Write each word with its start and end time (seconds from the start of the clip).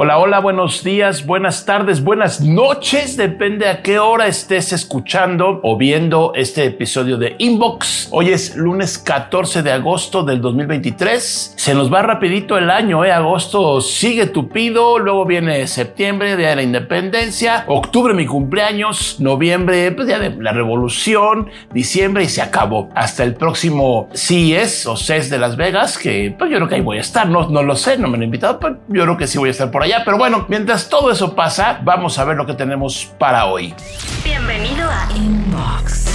Hola, 0.00 0.18
hola, 0.18 0.38
buenos 0.38 0.84
días, 0.84 1.26
buenas 1.26 1.64
tardes, 1.64 2.04
buenas 2.04 2.40
noches, 2.40 3.16
depende 3.16 3.66
a 3.66 3.82
qué 3.82 3.98
hora 3.98 4.28
estés 4.28 4.72
escuchando 4.72 5.58
o 5.64 5.76
viendo 5.76 6.30
este 6.36 6.66
episodio 6.66 7.16
de 7.16 7.34
Inbox. 7.38 8.06
Hoy 8.12 8.28
es 8.28 8.54
lunes 8.54 8.96
14 8.96 9.64
de 9.64 9.72
agosto 9.72 10.22
del 10.22 10.40
2023. 10.40 11.54
Se 11.56 11.74
nos 11.74 11.92
va 11.92 12.02
rapidito 12.02 12.56
el 12.56 12.70
año, 12.70 13.04
¿eh? 13.04 13.10
Agosto 13.10 13.80
sigue 13.80 14.26
tupido, 14.26 15.00
luego 15.00 15.26
viene 15.26 15.66
septiembre, 15.66 16.36
Día 16.36 16.50
de 16.50 16.56
la 16.56 16.62
Independencia, 16.62 17.64
octubre 17.66 18.14
mi 18.14 18.24
cumpleaños, 18.24 19.16
noviembre, 19.18 19.90
pues 19.90 20.06
Día 20.06 20.20
de 20.20 20.30
la 20.40 20.52
Revolución, 20.52 21.50
diciembre 21.72 22.22
y 22.22 22.28
se 22.28 22.40
acabó. 22.40 22.88
Hasta 22.94 23.24
el 23.24 23.34
próximo 23.34 24.08
CES 24.14 24.86
o 24.86 24.96
CES 24.96 25.28
de 25.28 25.38
Las 25.38 25.56
Vegas, 25.56 25.98
que 25.98 26.36
pues 26.38 26.52
yo 26.52 26.58
creo 26.58 26.68
que 26.68 26.76
ahí 26.76 26.82
voy 26.82 26.98
a 26.98 27.00
estar, 27.00 27.28
no, 27.28 27.48
no 27.48 27.64
lo 27.64 27.74
sé, 27.74 27.98
no 27.98 28.06
me 28.06 28.16
han 28.16 28.22
invitado, 28.22 28.60
pero 28.60 28.76
yo 28.86 29.02
creo 29.02 29.16
que 29.16 29.26
sí 29.26 29.38
voy 29.38 29.48
a 29.48 29.50
estar 29.50 29.72
por 29.72 29.82
ahí 29.82 29.87
pero 30.04 30.18
bueno, 30.18 30.46
mientras 30.48 30.88
todo 30.88 31.10
eso 31.10 31.34
pasa, 31.34 31.80
vamos 31.82 32.18
a 32.18 32.24
ver 32.24 32.36
lo 32.36 32.46
que 32.46 32.54
tenemos 32.54 33.10
para 33.18 33.46
hoy. 33.46 33.74
Bienvenido 34.22 34.88
a 34.88 35.08
Inbox 35.16 36.06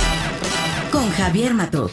con 0.91 1.09
Javier 1.11 1.53
Matuk, 1.53 1.91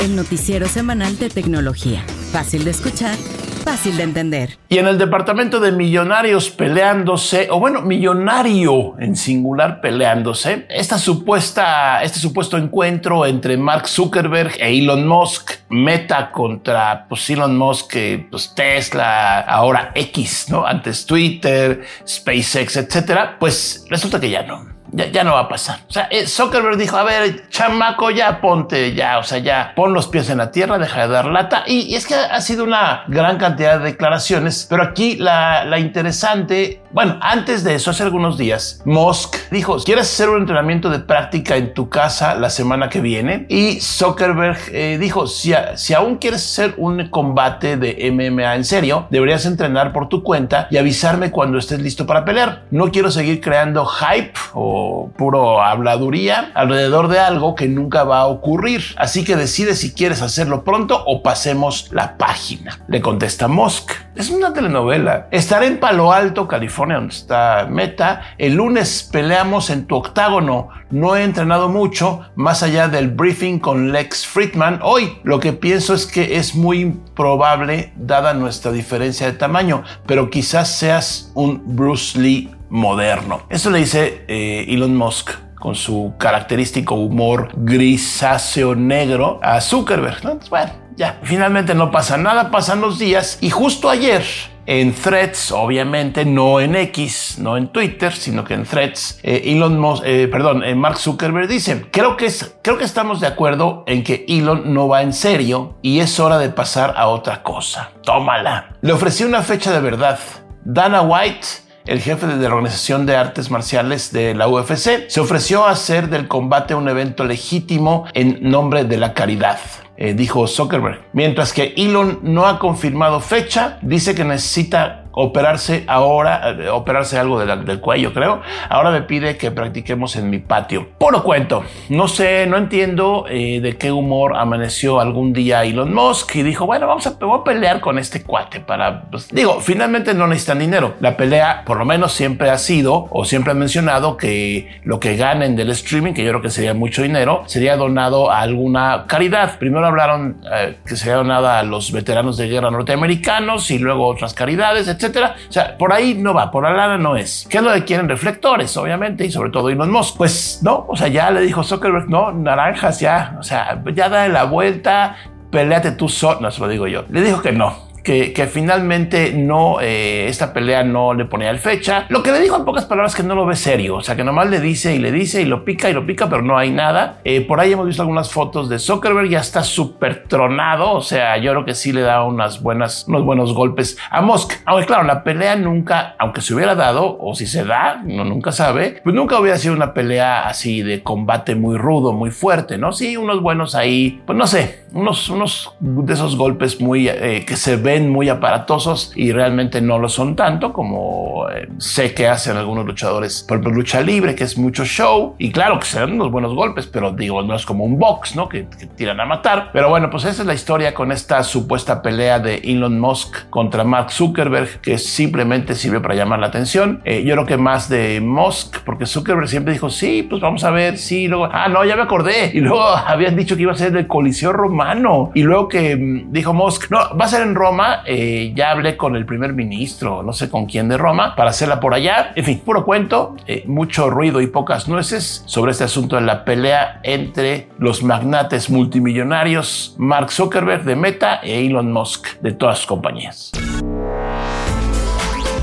el 0.00 0.16
noticiero 0.16 0.66
semanal 0.66 1.18
de 1.18 1.28
tecnología. 1.28 2.02
Fácil 2.32 2.64
de 2.64 2.70
escuchar 2.70 3.16
fácil 3.60 3.96
de 3.96 4.02
entender. 4.02 4.58
Y 4.68 4.78
en 4.78 4.86
el 4.88 4.98
departamento 4.98 5.60
de 5.60 5.72
millonarios 5.72 6.50
peleándose, 6.50 7.48
o 7.50 7.60
bueno, 7.60 7.82
millonario 7.82 8.98
en 8.98 9.16
singular 9.16 9.80
peleándose, 9.80 10.66
esta 10.68 10.98
supuesta, 10.98 12.02
este 12.02 12.18
supuesto 12.18 12.56
encuentro 12.56 13.26
entre 13.26 13.56
Mark 13.56 13.86
Zuckerberg 13.86 14.54
e 14.58 14.78
Elon 14.78 15.06
Musk, 15.06 15.52
Meta 15.68 16.30
contra 16.30 17.06
pues, 17.08 17.28
Elon 17.30 17.56
Musk, 17.56 17.96
pues 18.30 18.54
Tesla, 18.54 19.40
ahora 19.40 19.92
X, 19.94 20.46
¿no? 20.48 20.66
Antes 20.66 21.06
Twitter, 21.06 21.82
SpaceX, 22.08 22.76
etcétera, 22.76 23.36
pues 23.38 23.84
resulta 23.88 24.18
que 24.18 24.30
ya 24.30 24.42
no 24.42 24.79
ya, 24.92 25.24
no 25.24 25.34
va 25.34 25.40
a 25.40 25.48
pasar. 25.48 25.80
O 25.88 25.92
sea, 25.92 26.08
eh, 26.10 26.26
Zuckerberg 26.26 26.76
dijo, 26.76 26.96
a 26.96 27.04
ver, 27.04 27.48
chamaco, 27.48 28.10
ya 28.10 28.40
ponte, 28.40 28.94
ya, 28.94 29.18
o 29.18 29.22
sea, 29.22 29.38
ya 29.38 29.72
pon 29.74 29.92
los 29.92 30.08
pies 30.08 30.30
en 30.30 30.38
la 30.38 30.50
tierra, 30.50 30.78
deja 30.78 31.02
de 31.02 31.12
dar 31.12 31.26
lata. 31.26 31.64
Y, 31.66 31.94
es 31.94 32.06
que 32.06 32.14
ha 32.14 32.40
sido 32.40 32.64
una 32.64 33.04
gran 33.08 33.38
cantidad 33.38 33.78
de 33.78 33.84
declaraciones, 33.84 34.66
pero 34.68 34.82
aquí 34.82 35.16
la, 35.16 35.64
la 35.64 35.78
interesante, 35.78 36.82
bueno, 36.92 37.18
antes 37.20 37.64
de 37.64 37.74
eso, 37.74 37.90
hace 37.90 38.02
algunos 38.02 38.38
días, 38.38 38.82
Musk 38.84 39.36
dijo, 39.50 39.76
¿quieres 39.78 40.06
hacer 40.12 40.28
un 40.28 40.40
entrenamiento 40.40 40.90
de 40.90 41.00
práctica 41.00 41.56
en 41.56 41.74
tu 41.74 41.88
casa 41.88 42.34
la 42.34 42.50
semana 42.50 42.88
que 42.88 43.00
viene? 43.00 43.46
Y 43.48 43.80
Zuckerberg 43.80 44.58
eh, 44.72 44.98
dijo, 45.00 45.26
si, 45.26 45.52
si 45.76 45.94
aún 45.94 46.16
quieres 46.16 46.44
hacer 46.44 46.74
un 46.76 47.08
combate 47.08 47.76
de 47.76 48.10
MMA 48.10 48.56
en 48.56 48.64
serio, 48.64 49.06
deberías 49.10 49.46
entrenar 49.46 49.92
por 49.92 50.08
tu 50.08 50.22
cuenta 50.22 50.68
y 50.70 50.76
avisarme 50.76 51.30
cuando 51.30 51.58
estés 51.58 51.80
listo 51.80 52.06
para 52.06 52.24
pelear. 52.24 52.62
No 52.70 52.90
quiero 52.90 53.10
seguir 53.10 53.40
creando 53.40 53.84
hype 53.86 54.32
o 54.54 54.79
puro 55.16 55.62
habladuría 55.62 56.52
alrededor 56.54 57.08
de 57.08 57.18
algo 57.18 57.54
que 57.54 57.68
nunca 57.68 58.04
va 58.04 58.20
a 58.20 58.26
ocurrir. 58.26 58.82
Así 58.96 59.24
que 59.24 59.36
decide 59.36 59.74
si 59.74 59.92
quieres 59.92 60.22
hacerlo 60.22 60.64
pronto 60.64 61.02
o 61.06 61.22
pasemos 61.22 61.88
la 61.92 62.16
página. 62.16 62.78
Le 62.88 63.00
contesta 63.00 63.48
Musk. 63.48 63.92
Es 64.14 64.30
una 64.30 64.52
telenovela. 64.52 65.28
Estaré 65.30 65.66
en 65.66 65.80
Palo 65.80 66.12
Alto, 66.12 66.48
California, 66.48 66.96
donde 66.96 67.14
está 67.14 67.66
Meta. 67.70 68.22
El 68.38 68.54
lunes 68.54 69.08
peleamos 69.10 69.70
en 69.70 69.86
tu 69.86 69.96
octágono. 69.96 70.68
No 70.90 71.16
he 71.16 71.22
entrenado 71.22 71.68
mucho 71.68 72.20
más 72.34 72.62
allá 72.62 72.88
del 72.88 73.08
briefing 73.08 73.58
con 73.60 73.92
Lex 73.92 74.26
Friedman. 74.26 74.80
Hoy 74.82 75.18
lo 75.22 75.38
que 75.38 75.52
pienso 75.52 75.94
es 75.94 76.06
que 76.06 76.36
es 76.36 76.54
muy 76.54 76.80
improbable 76.80 77.92
dada 77.96 78.34
nuestra 78.34 78.72
diferencia 78.72 79.26
de 79.26 79.32
tamaño, 79.34 79.84
pero 80.06 80.30
quizás 80.30 80.68
seas 80.76 81.30
un 81.34 81.62
Bruce 81.76 82.18
Lee 82.18 82.50
moderno. 82.70 83.42
Eso 83.48 83.70
le 83.70 83.80
dice 83.80 84.24
eh, 84.28 84.64
Elon 84.68 84.96
Musk 84.96 85.30
con 85.60 85.74
su 85.74 86.14
característico 86.18 86.94
humor 86.94 87.50
grisáceo 87.54 88.74
negro 88.74 89.38
a 89.42 89.60
Zuckerberg. 89.60 90.22
Bueno, 90.48 90.72
ya, 90.96 91.20
finalmente 91.22 91.74
no 91.74 91.90
pasa 91.90 92.16
nada, 92.16 92.50
pasan 92.50 92.80
los 92.80 92.98
días 92.98 93.38
y 93.42 93.50
justo 93.50 93.90
ayer 93.90 94.24
en 94.66 94.94
Threads, 94.94 95.52
obviamente, 95.52 96.24
no 96.24 96.60
en 96.60 96.76
X, 96.76 97.36
no 97.38 97.56
en 97.56 97.68
Twitter, 97.68 98.12
sino 98.14 98.44
que 98.44 98.54
en 98.54 98.64
Threads, 98.64 99.18
eh, 99.22 99.42
Elon 99.46 99.78
Musk, 99.78 100.04
eh, 100.06 100.28
perdón, 100.28 100.62
Mark 100.78 100.96
Zuckerberg 100.96 101.48
dice, 101.48 101.86
creo 101.90 102.16
que, 102.16 102.26
es, 102.26 102.56
creo 102.62 102.78
que 102.78 102.84
estamos 102.84 103.20
de 103.20 103.26
acuerdo 103.26 103.84
en 103.86 104.04
que 104.04 104.24
Elon 104.28 104.72
no 104.72 104.88
va 104.88 105.02
en 105.02 105.12
serio 105.12 105.76
y 105.82 106.00
es 106.00 106.20
hora 106.20 106.38
de 106.38 106.50
pasar 106.50 106.94
a 106.96 107.08
otra 107.08 107.42
cosa. 107.42 107.90
Tómala. 108.02 108.76
Le 108.80 108.92
ofrecí 108.92 109.24
una 109.24 109.42
fecha 109.42 109.72
de 109.72 109.80
verdad. 109.80 110.18
Dana 110.64 111.02
White 111.02 111.69
el 111.90 112.00
jefe 112.00 112.28
de 112.28 112.48
la 112.48 112.54
Organización 112.54 113.04
de 113.04 113.16
Artes 113.16 113.50
Marciales 113.50 114.12
de 114.12 114.32
la 114.36 114.46
UFC, 114.46 115.08
se 115.08 115.20
ofreció 115.20 115.64
a 115.64 115.72
hacer 115.72 116.08
del 116.08 116.28
combate 116.28 116.72
un 116.76 116.88
evento 116.88 117.24
legítimo 117.24 118.04
en 118.14 118.38
nombre 118.48 118.84
de 118.84 118.96
la 118.96 119.12
caridad. 119.12 119.58
Eh, 119.96 120.14
dijo 120.14 120.46
Zuckerberg. 120.46 121.08
Mientras 121.12 121.52
que 121.52 121.74
Elon 121.76 122.20
no 122.22 122.46
ha 122.46 122.60
confirmado 122.60 123.18
fecha, 123.18 123.80
dice 123.82 124.14
que 124.14 124.24
necesita 124.24 124.99
operarse 125.12 125.84
ahora, 125.86 126.50
eh, 126.50 126.68
operarse 126.68 127.18
algo 127.18 127.44
del 127.44 127.80
cuello, 127.80 128.12
creo. 128.12 128.40
Ahora 128.68 128.90
me 128.90 129.02
pide 129.02 129.36
que 129.36 129.50
practiquemos 129.50 130.16
en 130.16 130.30
mi 130.30 130.38
patio. 130.38 130.88
Puro 130.98 131.22
cuento. 131.22 131.64
No 131.88 132.08
sé, 132.08 132.46
no 132.46 132.56
entiendo 132.56 133.26
eh, 133.28 133.60
de 133.60 133.76
qué 133.76 133.92
humor 133.92 134.36
amaneció 134.36 135.00
algún 135.00 135.32
día 135.32 135.64
Elon 135.64 135.92
Musk 135.92 136.36
y 136.36 136.42
dijo, 136.42 136.66
bueno, 136.66 136.86
vamos 136.86 137.06
a, 137.06 137.18
pelear 137.44 137.80
con 137.80 137.98
este 137.98 138.22
cuate 138.22 138.60
para, 138.60 139.02
pues, 139.10 139.28
digo, 139.28 139.60
finalmente 139.60 140.14
no 140.14 140.26
necesitan 140.26 140.58
dinero. 140.58 140.94
La 141.00 141.16
pelea, 141.16 141.62
por 141.64 141.78
lo 141.78 141.84
menos 141.84 142.12
siempre 142.12 142.50
ha 142.50 142.58
sido 142.58 143.08
o 143.10 143.24
siempre 143.24 143.52
han 143.52 143.58
mencionado 143.58 144.16
que 144.16 144.80
lo 144.84 145.00
que 145.00 145.16
ganen 145.16 145.56
del 145.56 145.70
streaming, 145.70 146.12
que 146.12 146.24
yo 146.24 146.30
creo 146.30 146.42
que 146.42 146.50
sería 146.50 146.74
mucho 146.74 147.02
dinero, 147.02 147.44
sería 147.46 147.76
donado 147.76 148.30
a 148.30 148.40
alguna 148.40 149.04
caridad. 149.06 149.58
Primero 149.58 149.86
hablaron 149.86 150.40
eh, 150.52 150.76
que 150.84 150.96
sería 150.96 151.16
donada 151.16 151.58
a 151.58 151.62
los 151.62 151.92
veteranos 151.92 152.36
de 152.36 152.48
guerra 152.48 152.70
norteamericanos 152.70 153.70
y 153.70 153.78
luego 153.78 154.06
otras 154.06 154.34
caridades, 154.34 154.88
etcétera. 155.00 155.36
O 155.48 155.52
sea, 155.52 155.78
por 155.78 155.92
ahí 155.92 156.14
no 156.14 156.34
va, 156.34 156.50
por 156.50 156.64
la 156.64 156.72
lana 156.72 156.98
no 156.98 157.16
es. 157.16 157.46
¿Qué 157.48 157.58
es 157.58 157.62
lo 157.62 157.72
que 157.72 157.84
quieren? 157.84 158.08
Reflectores, 158.08 158.76
obviamente, 158.76 159.24
y 159.24 159.30
sobre 159.30 159.50
todo 159.50 159.70
Elon 159.70 159.90
Musk. 159.90 160.16
Pues 160.18 160.60
no, 160.62 160.84
o 160.88 160.96
sea, 160.96 161.08
ya 161.08 161.30
le 161.30 161.40
dijo 161.40 161.64
Zuckerberg, 161.64 162.08
no, 162.08 162.32
naranjas 162.32 163.00
ya, 163.00 163.36
o 163.40 163.42
sea, 163.42 163.82
ya 163.94 164.08
da 164.08 164.28
la 164.28 164.44
vuelta, 164.44 165.16
peleate 165.50 165.92
tú 165.92 166.08
solo, 166.08 166.40
no 166.40 166.48
lo 166.50 166.68
digo 166.68 166.86
yo. 166.86 167.04
Le 167.08 167.22
dijo 167.22 167.40
que 167.40 167.52
no, 167.52 167.89
que, 168.02 168.48
finalmente 168.50 169.32
no, 169.32 169.80
eh, 169.80 170.26
esta 170.28 170.52
pelea 170.52 170.82
no 170.82 171.14
le 171.14 171.24
ponía 171.24 171.50
el 171.50 171.58
fecha. 171.58 172.06
Lo 172.08 172.22
que 172.22 172.32
le 172.32 172.40
dijo 172.40 172.56
en 172.56 172.64
pocas 172.64 172.84
palabras 172.84 173.14
que 173.14 173.22
no 173.22 173.34
lo 173.34 173.46
ve 173.46 173.56
serio, 173.56 173.96
o 173.96 174.02
sea 174.02 174.16
que 174.16 174.24
nomás 174.24 174.48
le 174.48 174.60
dice 174.60 174.94
y 174.94 174.98
le 174.98 175.12
dice 175.12 175.42
y 175.42 175.44
lo 175.44 175.64
pica 175.64 175.90
y 175.90 175.92
lo 175.92 176.06
pica, 176.06 176.28
pero 176.28 176.42
no 176.42 176.56
hay 176.56 176.70
nada. 176.70 177.20
Eh, 177.24 177.42
por 177.42 177.60
ahí 177.60 177.72
hemos 177.72 177.86
visto 177.86 178.02
algunas 178.02 178.30
fotos 178.30 178.68
de 178.68 178.78
Zuckerberg, 178.78 179.28
ya 179.28 179.40
está 179.40 179.62
súper 179.62 180.24
tronado, 180.24 180.92
o 180.92 181.00
sea, 181.00 181.36
yo 181.38 181.52
creo 181.52 181.64
que 181.64 181.74
sí 181.74 181.92
le 181.92 182.02
da 182.02 182.24
unas 182.24 182.62
buenas, 182.62 183.06
unos 183.08 183.24
buenos 183.24 183.54
golpes 183.54 183.98
a 184.10 184.20
Musk. 184.20 184.52
Aunque 184.64 184.86
claro, 184.86 185.04
la 185.04 185.22
pelea 185.22 185.56
nunca, 185.56 186.14
aunque 186.18 186.40
se 186.40 186.54
hubiera 186.54 186.74
dado, 186.74 187.18
o 187.20 187.34
si 187.34 187.46
se 187.46 187.64
da, 187.64 188.02
no 188.04 188.24
nunca 188.24 188.52
sabe, 188.52 189.00
pues 189.02 189.14
nunca 189.14 189.38
hubiera 189.38 189.58
sido 189.58 189.74
una 189.74 189.94
pelea 189.94 190.46
así 190.46 190.82
de 190.82 191.02
combate 191.02 191.54
muy 191.54 191.76
rudo, 191.76 192.12
muy 192.12 192.30
fuerte, 192.30 192.78
¿no? 192.78 192.92
Sí, 192.92 193.16
unos 193.16 193.42
buenos 193.42 193.74
ahí, 193.74 194.22
pues 194.26 194.36
no 194.36 194.46
sé, 194.46 194.84
unos, 194.92 195.28
unos 195.28 195.74
de 195.80 196.12
esos 196.12 196.36
golpes 196.36 196.80
muy 196.80 197.08
eh, 197.08 197.44
que 197.46 197.56
se 197.56 197.76
ven 197.76 197.99
muy 198.08 198.28
aparatosos 198.28 199.12
y 199.16 199.32
realmente 199.32 199.80
no 199.80 199.98
lo 199.98 200.08
son 200.08 200.36
tanto 200.36 200.72
como 200.72 201.48
eh, 201.50 201.68
sé 201.78 202.14
que 202.14 202.28
hacen 202.28 202.56
algunos 202.56 202.86
luchadores 202.86 203.44
por 203.46 203.60
lucha 203.70 204.00
libre, 204.00 204.34
que 204.34 204.44
es 204.44 204.58
mucho 204.58 204.84
show 204.84 205.34
y 205.38 205.52
claro 205.52 205.78
que 205.78 205.86
se 205.86 206.00
dan 206.00 206.12
unos 206.12 206.30
buenos 206.30 206.54
golpes, 206.54 206.86
pero 206.86 207.12
digo, 207.12 207.42
no 207.42 207.54
es 207.54 207.64
como 207.64 207.84
un 207.84 207.98
box, 207.98 208.36
¿no? 208.36 208.48
Que, 208.48 208.66
tiran 208.96 209.20
a 209.20 209.24
matar. 209.24 209.70
Pero 209.72 209.88
bueno, 209.88 210.10
pues 210.10 210.24
esa 210.24 210.42
es 210.42 210.46
la 210.46 210.54
historia 210.54 210.94
con 210.94 211.12
esta 211.12 211.42
supuesta 211.42 212.02
pelea 212.02 212.38
de 212.38 212.56
Elon 212.56 212.98
Musk 212.98 213.48
contra 213.50 213.84
Mark 213.84 214.10
Zuckerberg, 214.10 214.80
que 214.80 214.98
simplemente 214.98 215.74
sirve 215.74 216.00
para 216.00 216.14
llamar 216.14 216.40
la 216.40 216.48
atención. 216.48 217.00
Eh, 217.04 217.22
yo 217.24 217.34
creo 217.34 217.46
que 217.46 217.56
más 217.56 217.88
de 217.88 218.20
Musk, 218.20 218.78
porque 218.84 219.06
Zuckerberg 219.06 219.48
siempre 219.48 219.72
dijo, 219.72 219.90
sí, 219.90 220.26
pues 220.28 220.40
vamos 220.42 220.64
a 220.64 220.70
ver, 220.70 220.98
sí, 220.98 221.28
luego, 221.28 221.48
ah, 221.50 221.68
no, 221.68 221.84
ya 221.84 221.96
me 221.96 222.02
acordé. 222.02 222.50
Y 222.52 222.60
luego 222.60 222.82
habían 223.06 223.36
dicho 223.36 223.56
que 223.56 223.62
iba 223.62 223.72
a 223.72 223.76
ser 223.76 223.92
del 223.92 224.06
Coliseo 224.06 224.52
Romano. 224.52 225.30
Y 225.34 225.42
luego 225.42 225.68
que 225.68 225.96
mm, 225.96 226.32
dijo 226.32 226.52
Musk, 226.52 226.90
no, 226.90 226.98
va 227.16 227.24
a 227.24 227.28
ser 227.28 227.42
en 227.42 227.54
Roma 227.54 227.79
eh, 228.06 228.52
ya 228.54 228.70
hablé 228.70 228.96
con 228.96 229.16
el 229.16 229.26
primer 229.26 229.52
ministro, 229.52 230.22
no 230.22 230.32
sé 230.32 230.50
con 230.50 230.66
quién 230.66 230.88
de 230.88 230.96
Roma, 230.96 231.34
para 231.36 231.50
hacerla 231.50 231.80
por 231.80 231.94
allá. 231.94 232.32
En 232.34 232.44
fin, 232.44 232.60
puro 232.60 232.84
cuento, 232.84 233.36
eh, 233.46 233.64
mucho 233.66 234.10
ruido 234.10 234.40
y 234.40 234.46
pocas 234.46 234.88
nueces 234.88 235.42
sobre 235.46 235.72
este 235.72 235.84
asunto 235.84 236.16
de 236.16 236.22
la 236.22 236.44
pelea 236.44 237.00
entre 237.02 237.68
los 237.78 238.02
magnates 238.02 238.70
multimillonarios 238.70 239.94
Mark 239.98 240.30
Zuckerberg 240.30 240.84
de 240.84 240.96
Meta 240.96 241.40
e 241.42 241.66
Elon 241.66 241.92
Musk 241.92 242.40
de 242.40 242.52
todas 242.52 242.78
sus 242.78 242.86
compañías. 242.86 243.52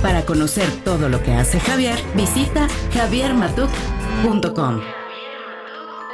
Para 0.02 0.22
conocer 0.24 0.70
todo 0.86 1.10
lo 1.10 1.22
que 1.24 1.34
hace 1.34 1.60
Javier, 1.60 1.98
visita 2.16 2.68
javiermatuk.com. 2.94 4.82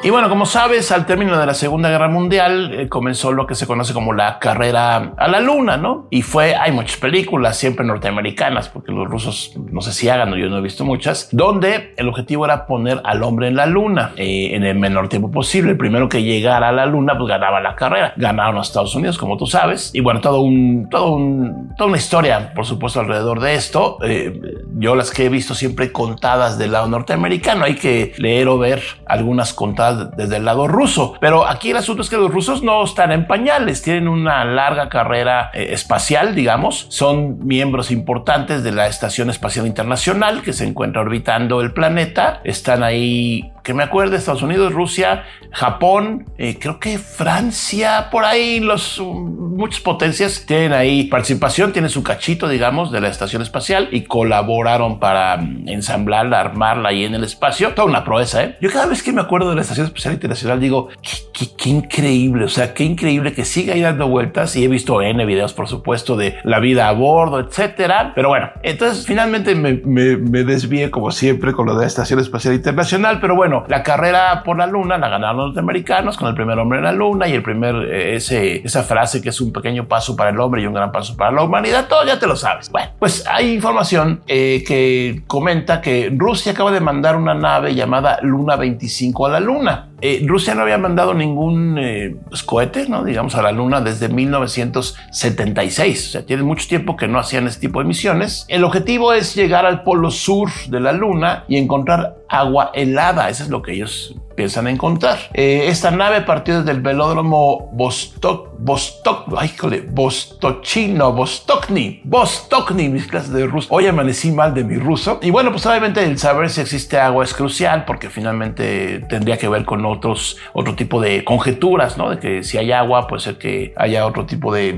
Y 0.06 0.10
bueno, 0.10 0.28
como 0.28 0.46
sabes, 0.46 0.92
al 0.92 1.06
término 1.06 1.40
de 1.40 1.46
la 1.46 1.54
Segunda 1.54 1.90
Guerra 1.90 2.10
Mundial 2.10 2.74
eh, 2.74 2.90
comenzó 2.90 3.32
lo 3.32 3.48
que 3.48 3.56
se 3.56 3.66
conoce 3.66 3.94
como 3.94 4.12
la 4.12 4.38
carrera 4.38 5.14
a 5.16 5.28
la 5.30 5.40
Luna, 5.40 5.78
¿no? 5.78 6.08
Y 6.10 6.24
fue, 6.24 6.56
hay 6.56 6.74
muchas 6.74 6.98
películas, 6.98 7.56
siempre 7.56 7.86
norteamericanas, 7.86 8.68
porque 8.68 8.92
los 8.92 9.08
rusos, 9.08 9.54
no 9.72 9.80
sé 9.80 9.94
si 9.94 10.10
hagan 10.10 10.36
yo 10.36 10.50
no 10.50 10.58
he 10.58 10.62
visto 10.62 10.84
muchas, 10.84 11.30
donde 11.32 11.94
el 11.96 12.10
objetivo 12.10 12.44
era 12.44 12.66
poner 12.66 13.00
al 13.06 13.24
hombre 13.24 13.48
en 13.48 13.56
la 13.56 13.66
Luna 13.66 14.12
eh, 14.18 14.50
en 14.52 14.66
el 14.66 14.78
menor 14.78 15.08
tiempo 15.08 15.32
posible. 15.32 15.72
El 15.72 15.78
primero 15.78 16.10
que 16.10 16.22
llegara 16.22 16.68
a 16.68 16.74
la 16.74 16.86
Luna, 16.86 17.18
pues 17.18 17.30
ganaba 17.30 17.62
la 17.62 17.76
carrera. 17.76 18.14
Ganaron 18.18 18.56
los 18.56 18.68
Estados 18.68 18.94
Unidos, 18.96 19.18
como 19.18 19.38
tú 19.38 19.48
sabes. 19.48 19.92
Y 19.94 20.02
bueno, 20.02 20.20
todo 20.20 20.42
un, 20.42 20.90
todo 20.92 21.14
un, 21.16 21.76
toda 21.78 21.88
una 21.88 21.98
historia, 21.98 22.52
por 22.54 22.66
supuesto, 22.66 23.00
alrededor 23.00 23.40
de 23.40 23.56
esto. 23.56 24.00
Eh, 24.04 24.38
yo 24.76 24.96
las 24.96 25.12
que 25.12 25.28
he 25.28 25.30
visto 25.30 25.56
siempre 25.56 25.94
contadas 25.94 26.58
del 26.58 26.74
lado 26.74 26.90
norteamericano, 26.90 27.64
hay 27.64 27.76
que 27.76 28.12
leer 28.18 28.50
o 28.50 28.58
ver 28.58 28.84
algunas 29.06 29.54
contadas 29.54 29.93
desde 29.96 30.38
el 30.38 30.46
lado 30.46 30.68
ruso. 30.68 31.16
Pero 31.20 31.48
aquí 31.48 31.72
el 31.72 31.78
asunto 31.78 32.02
es 32.02 32.10
que 32.10 32.18
los 32.18 32.32
rusos 32.32 32.64
no 32.64 32.84
están 32.84 33.12
en 33.12 33.28
pañales, 33.28 33.82
tienen 33.82 34.08
una 34.08 34.44
larga 34.46 34.90
carrera 34.90 35.52
eh, 35.54 35.68
espacial, 35.72 36.36
digamos, 36.36 36.88
son 36.90 37.46
miembros 37.46 37.92
importantes 37.92 38.64
de 38.64 38.72
la 38.72 38.88
Estación 38.88 39.30
Espacial 39.30 39.68
Internacional 39.68 40.42
que 40.42 40.54
se 40.54 40.66
encuentra 40.66 41.02
orbitando 41.02 41.62
el 41.62 41.74
planeta, 41.74 42.42
están 42.44 42.84
ahí 42.84 43.53
que 43.64 43.74
me 43.74 43.84
acuerde, 43.84 44.18
Estados 44.18 44.42
Unidos, 44.42 44.74
Rusia, 44.74 45.24
Japón, 45.52 46.26
eh, 46.38 46.58
creo 46.60 46.80
que 46.80 46.98
Francia, 46.98 48.10
por 48.12 48.26
ahí, 48.26 48.60
los, 48.60 49.00
um, 49.00 49.56
muchas 49.56 49.80
potencias 49.80 50.46
tienen 50.46 50.74
ahí 50.74 51.06
participación, 51.06 51.72
tienen 51.72 51.90
su 51.90 52.04
cachito, 52.04 52.50
digamos, 52.50 52.92
de 52.92 53.00
la 53.00 53.08
estación 53.08 53.42
espacial 53.42 53.88
y 53.92 54.02
colaboraron 54.04 55.00
para 55.00 55.36
um, 55.36 55.68
ensamblarla, 55.68 56.42
armarla 56.42 56.90
ahí 56.90 57.06
en 57.06 57.16
el 57.16 57.24
espacio. 57.24 57.74
Toda 57.74 57.88
una 57.88 58.04
proeza, 58.04 58.44
¿eh? 58.44 58.58
Yo 58.60 58.70
cada 58.70 58.88
vez 58.88 59.02
que 59.02 59.14
me 59.14 59.22
acuerdo 59.22 59.50
de 59.50 59.56
la 59.56 59.62
Estación 59.62 59.88
Espacial 59.88 60.16
Internacional 60.16 60.60
digo, 60.60 60.90
qué, 61.32 61.70
increíble, 61.70 62.44
o 62.44 62.50
sea, 62.50 62.74
qué 62.74 62.84
increíble 62.84 63.32
que 63.32 63.46
siga 63.46 63.76
ahí 63.76 63.82
dando 63.82 64.10
vueltas 64.10 64.58
y 64.58 64.66
he 64.66 64.68
visto 64.68 65.02
N 65.02 65.26
videos, 65.26 65.54
por 65.54 65.70
supuesto, 65.70 66.18
de 66.18 66.36
la 66.44 66.60
vida 66.60 66.90
a 66.90 66.92
bordo, 66.92 67.40
etcétera. 67.40 68.12
Pero 68.14 68.28
bueno, 68.28 68.50
entonces 68.62 69.06
finalmente 69.06 69.56
me, 69.56 69.82
me, 69.86 70.18
me 70.18 70.44
desvié 70.44 70.92
como 70.92 71.12
siempre 71.12 71.54
con 71.54 71.68
lo 71.68 71.76
de 71.76 71.82
la 71.82 71.88
Estación 71.88 72.20
Espacial 72.20 72.54
Internacional, 72.56 73.20
pero 73.22 73.36
bueno, 73.36 73.53
la 73.68 73.84
carrera 73.84 74.42
por 74.44 74.58
la 74.58 74.68
luna 74.68 74.98
la 74.98 75.10
ganaron 75.10 75.38
los 75.38 75.46
norteamericanos 75.48 76.18
con 76.18 76.28
el 76.28 76.36
primer 76.36 76.58
hombre 76.60 76.80
en 76.80 76.86
la 76.86 76.92
luna 76.92 77.28
y 77.28 77.34
el 77.34 77.44
primer, 77.44 77.76
eh, 77.76 78.16
ese, 78.16 78.66
esa 78.66 78.84
frase 78.84 79.22
que 79.22 79.30
es 79.30 79.42
un 79.42 79.52
pequeño 79.52 79.88
paso 79.88 80.16
para 80.16 80.30
el 80.32 80.40
hombre 80.40 80.62
y 80.62 80.66
un 80.66 80.74
gran 80.74 80.92
paso 80.92 81.16
para 81.16 81.32
la 81.32 81.44
humanidad, 81.44 81.88
todo 81.88 82.06
ya 82.06 82.20
te 82.20 82.28
lo 82.28 82.36
sabes. 82.36 82.70
Bueno, 82.70 82.92
pues 83.00 83.26
hay 83.28 83.54
información 83.54 84.22
eh, 84.28 84.64
que 84.68 85.24
comenta 85.28 85.82
que 85.82 86.12
Rusia 86.16 86.54
acaba 86.54 86.72
de 86.72 86.80
mandar 86.80 87.16
una 87.16 87.34
nave 87.34 87.76
llamada 87.76 88.20
Luna 88.22 88.56
25 88.56 89.26
a 89.26 89.30
la 89.30 89.40
luna. 89.40 89.90
Eh, 90.06 90.22
Rusia 90.28 90.54
no 90.54 90.64
había 90.64 90.78
mandado 90.78 91.14
ningún 91.14 91.78
eh, 91.78 92.14
pues, 92.28 92.44
cohete, 92.44 92.90
¿no? 92.90 93.06
digamos, 93.06 93.36
a 93.36 93.42
la 93.42 93.54
Luna 93.54 93.80
desde 93.80 94.10
1976. 94.10 96.08
O 96.08 96.12
sea, 96.12 96.26
tiene 96.26 96.44
mucho 96.44 96.68
tiempo 96.68 96.98
que 96.98 97.08
no 97.08 97.20
hacían 97.20 97.48
este 97.48 97.62
tipo 97.68 97.80
de 97.80 97.86
misiones. 97.86 98.44
El 98.50 98.66
objetivo 98.66 99.14
es 99.14 99.34
llegar 99.34 99.66
al 99.66 99.84
polo 99.84 100.12
sur 100.12 100.50
de 100.68 100.82
la 100.82 100.92
Luna 100.92 101.46
y 101.48 101.56
encontrar 101.56 102.18
agua 102.28 102.72
helada. 102.74 103.30
Eso 103.30 103.44
es 103.44 103.50
lo 103.50 103.62
que 103.62 103.72
ellos 103.72 104.14
piensan 104.36 104.68
encontrar. 104.68 105.20
Eh, 105.34 105.68
esta 105.68 105.90
nave 105.90 106.20
partió 106.20 106.60
desde 106.60 106.72
el 106.72 106.82
velódromo 106.82 107.70
Vostok, 107.72 108.53
Vostok, 108.66 109.28
ay, 109.36 109.52
Vostochino, 109.92 111.12
Vostokny, 111.12 112.00
Vostokny, 112.06 112.88
mis 112.88 113.06
clases 113.08 113.34
de 113.34 113.46
ruso. 113.46 113.68
Hoy 113.70 113.88
amanecí 113.88 114.32
mal 114.32 114.54
de 114.54 114.64
mi 114.64 114.78
ruso. 114.78 115.20
Y 115.22 115.32
bueno, 115.32 115.52
pues 115.52 115.66
obviamente 115.66 116.02
el 116.02 116.18
saber 116.18 116.50
si 116.50 116.62
existe 116.62 116.98
agua 116.98 117.26
es 117.26 117.34
crucial 117.34 117.84
porque 117.84 118.10
finalmente 118.10 119.04
tendría 119.10 119.38
que 119.38 119.50
ver 119.50 119.66
con 119.66 119.86
otros, 119.86 120.38
otro 120.54 120.76
tipo 120.76 121.02
de 121.02 121.26
conjeturas, 121.26 121.98
¿no? 121.98 122.12
De 122.12 122.20
que 122.20 122.44
si 122.44 122.58
hay 122.58 122.72
agua, 122.72 123.06
puede 123.08 123.22
ser 123.22 123.38
que 123.38 123.74
haya 123.76 124.06
otro 124.06 124.26
tipo 124.26 124.54
de 124.54 124.72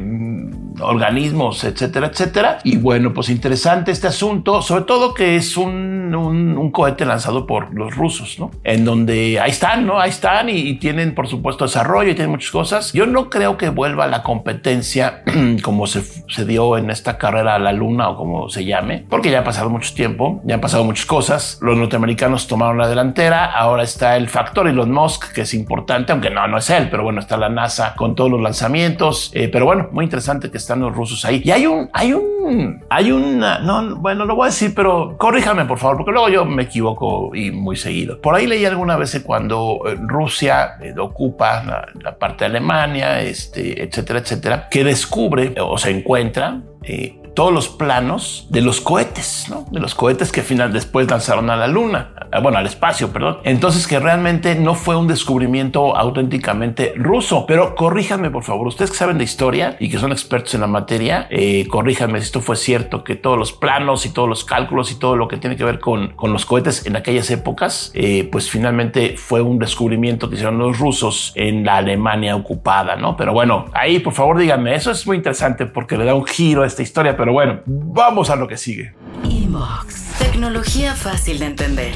organismos, 0.80 1.64
etcétera, 1.64 2.08
etcétera. 2.08 2.60
Y 2.64 2.78
bueno, 2.78 3.14
pues 3.14 3.30
interesante 3.30 3.92
este 3.92 4.08
asunto, 4.08 4.62
sobre 4.62 4.84
todo 4.84 5.14
que 5.14 5.36
es 5.36 5.58
un, 5.58 6.14
un, 6.16 6.58
un 6.58 6.72
cohete 6.72 7.06
lanzado 7.06 7.46
por 7.46 7.74
los 7.74 7.96
rusos, 7.96 8.40
¿no? 8.40 8.52
En 8.64 8.86
donde 8.86 9.40
ahí 9.40 9.52
están, 9.52 9.86
¿no? 9.86 10.00
Ahí 10.00 10.10
están 10.10 10.50
y, 10.50 10.76
tienen, 10.76 11.16
por 11.16 11.28
supuesto, 11.28 11.66
desarrollo 11.66 12.12
y 12.12 12.16
tienen 12.16 12.32
muchas 12.32 12.52
cosas. 12.52 12.94
Yo 12.94 13.06
no 13.06 13.30
creo 13.30 13.58
que 13.58 13.70
vuelva 13.70 14.08
la 14.08 14.24
competencia 14.24 15.24
como 15.64 15.88
se, 15.88 16.02
se, 16.02 16.46
dio 16.46 16.78
en 16.78 16.90
esta 16.90 17.18
carrera 17.18 17.56
a 17.56 17.60
la 17.60 17.72
luna 17.72 18.10
o 18.10 18.18
como 18.18 18.50
se 18.50 18.66
llame, 18.66 19.06
porque 19.10 19.32
ya 19.32 19.40
ha 19.40 19.44
pasado 19.44 19.70
mucho 19.70 19.94
tiempo, 19.94 20.42
ya 20.44 20.56
han 20.56 20.62
pasado 20.62 20.84
muchas 20.84 21.06
cosas. 21.06 21.60
Los 21.62 21.78
norteamericanos 21.78 22.48
tomaron 22.48 22.78
la 22.78 22.88
delantera, 22.88 23.46
ahora 23.46 23.84
está 23.84 24.18
el 24.18 24.30
factor 24.30 24.68
Elon 24.68 24.92
Musk, 24.92 25.34
que 25.34 25.42
es 25.42 25.54
importante, 25.54 26.12
aunque 26.12 26.30
no, 26.30 26.48
no 26.48 26.58
es 26.58 26.70
él, 26.70 26.90
pero 26.90 27.04
bueno, 27.04 27.20
está 27.20 27.38
la 27.38 27.50
NASA 27.50 27.96
con 27.96 28.16
todos 28.16 28.30
los 28.30 28.42
lanzamientos. 28.42 29.32
Eh, 29.34 29.50
pero 29.52 29.66
bueno, 29.66 29.90
muy 29.92 30.04
interesante 30.06 30.52
que 30.52 30.58
están 30.66 30.80
los 30.80 30.96
rusos 30.96 31.24
ahí. 31.26 31.42
Y 31.44 31.52
hay 31.52 31.66
un, 31.66 31.90
hay 31.94 32.14
un, 32.14 32.84
hay 32.90 33.12
una, 33.12 33.60
no, 33.60 33.98
bueno, 33.98 34.26
lo 34.26 34.36
voy 34.36 34.46
a 34.46 34.50
decir, 34.50 34.74
pero 34.76 35.16
corríjame 35.18 35.66
por 35.66 35.78
favor, 35.78 35.98
porque 35.98 36.12
luego 36.12 36.30
yo 36.30 36.46
me 36.46 36.64
equivoco 36.64 37.32
y 37.36 37.52
muy 37.52 37.78
seguido. 37.78 38.20
Por 38.20 38.36
ahí 38.36 38.48
leí 38.48 38.66
alguna 38.66 38.98
vez 38.98 39.16
cuando 39.24 39.80
eh, 39.86 39.96
Rusia 40.00 40.78
eh, 40.82 40.94
ocupa 40.98 41.88
la, 42.02 42.18
parte 42.18 42.46
de 42.46 42.58
Alemania, 42.58 43.22
este, 43.22 43.84
etcétera, 43.84 44.20
etcétera, 44.20 44.68
que 44.70 44.84
descubre 44.84 45.54
o 45.60 45.78
se 45.78 45.92
encuentra 45.92 46.62
eh, 46.84 47.22
todos 47.36 47.54
los 47.54 47.70
planos 47.70 48.48
de 48.50 48.62
los 48.62 48.82
cohetes, 48.82 49.48
¿no? 49.50 49.66
De 49.70 49.80
los 49.80 49.94
cohetes 49.94 50.32
que 50.32 50.42
final 50.42 50.74
después 50.74 51.10
lanzaron 51.10 51.50
a 51.50 51.56
la 51.56 51.68
luna, 51.68 52.14
bueno, 52.42 52.58
al 52.58 52.66
espacio, 52.66 53.12
perdón. 53.12 53.38
Entonces 53.44 53.88
que 53.88 54.00
realmente 54.00 54.56
no 54.56 54.74
fue 54.74 54.96
un 54.96 55.08
descubrimiento 55.08 55.96
auténticamente 55.96 56.94
ruso. 56.96 57.46
Pero 57.46 57.76
corríjanme, 57.76 58.32
por 58.32 58.44
favor, 58.44 58.68
ustedes 58.68 58.92
que 58.92 58.98
saben 58.98 59.18
de 59.18 59.24
historia 59.24 59.76
y 59.80 59.90
que 59.90 59.98
son 59.98 60.12
expertos 60.12 60.54
en 60.56 60.62
la 60.62 60.68
materia, 60.68 61.28
eh, 61.30 61.68
corríjanme 61.68 62.20
si 62.20 62.26
esto 62.26 62.42
fue 62.42 62.56
cierto, 62.56 63.04
que 63.04 63.16
todos 63.16 63.38
los 63.38 63.52
planos 63.52 64.06
y 64.06 64.10
todos 64.10 64.30
los 64.30 64.46
cálculos 64.46 64.92
y 64.92 64.96
todo 64.96 65.16
lo 65.16 65.28
que 65.28 65.38
tiene 65.38 65.56
que 65.56 65.64
ver 65.64 65.80
con, 65.80 66.14
con 66.16 66.32
los 66.32 66.46
cohetes 66.46 66.86
en 66.86 66.96
aquellas 66.96 67.30
épocas, 67.32 67.92
eh, 67.94 68.28
pues 68.32 68.50
finalmente 68.50 69.16
fue 69.18 69.42
un 69.42 69.60
descubrimiento 69.60 70.30
que 70.30 70.36
hicieron 70.36 70.58
los 70.58 70.80
rusos 70.80 71.34
en 71.36 71.66
la 71.66 71.78
Alemania 71.78 72.36
ocupada, 72.36 72.96
¿no? 72.96 73.18
Pero 73.18 73.34
bueno, 73.34 73.66
ahí 73.74 74.00
por 74.00 74.14
favor 74.14 74.38
díganme, 74.38 74.76
eso 74.76 74.92
es 74.92 75.06
muy 75.06 75.18
interesante 75.18 75.66
porque 75.66 75.98
le 75.98 76.06
da 76.06 76.16
un 76.16 76.26
giro 76.26 76.64
a 76.64 76.68
esta 76.68 76.82
historia, 76.82 77.18
pero 77.18 77.25
bueno, 77.34 77.62
vamos 77.66 78.30
a 78.30 78.36
lo 78.36 78.48
que 78.48 78.58
sigue. 78.58 78.94
Inbox. 79.24 80.16
Tecnología 80.20 80.94
fácil 80.96 81.40
de 81.40 81.46
entender. 81.46 81.96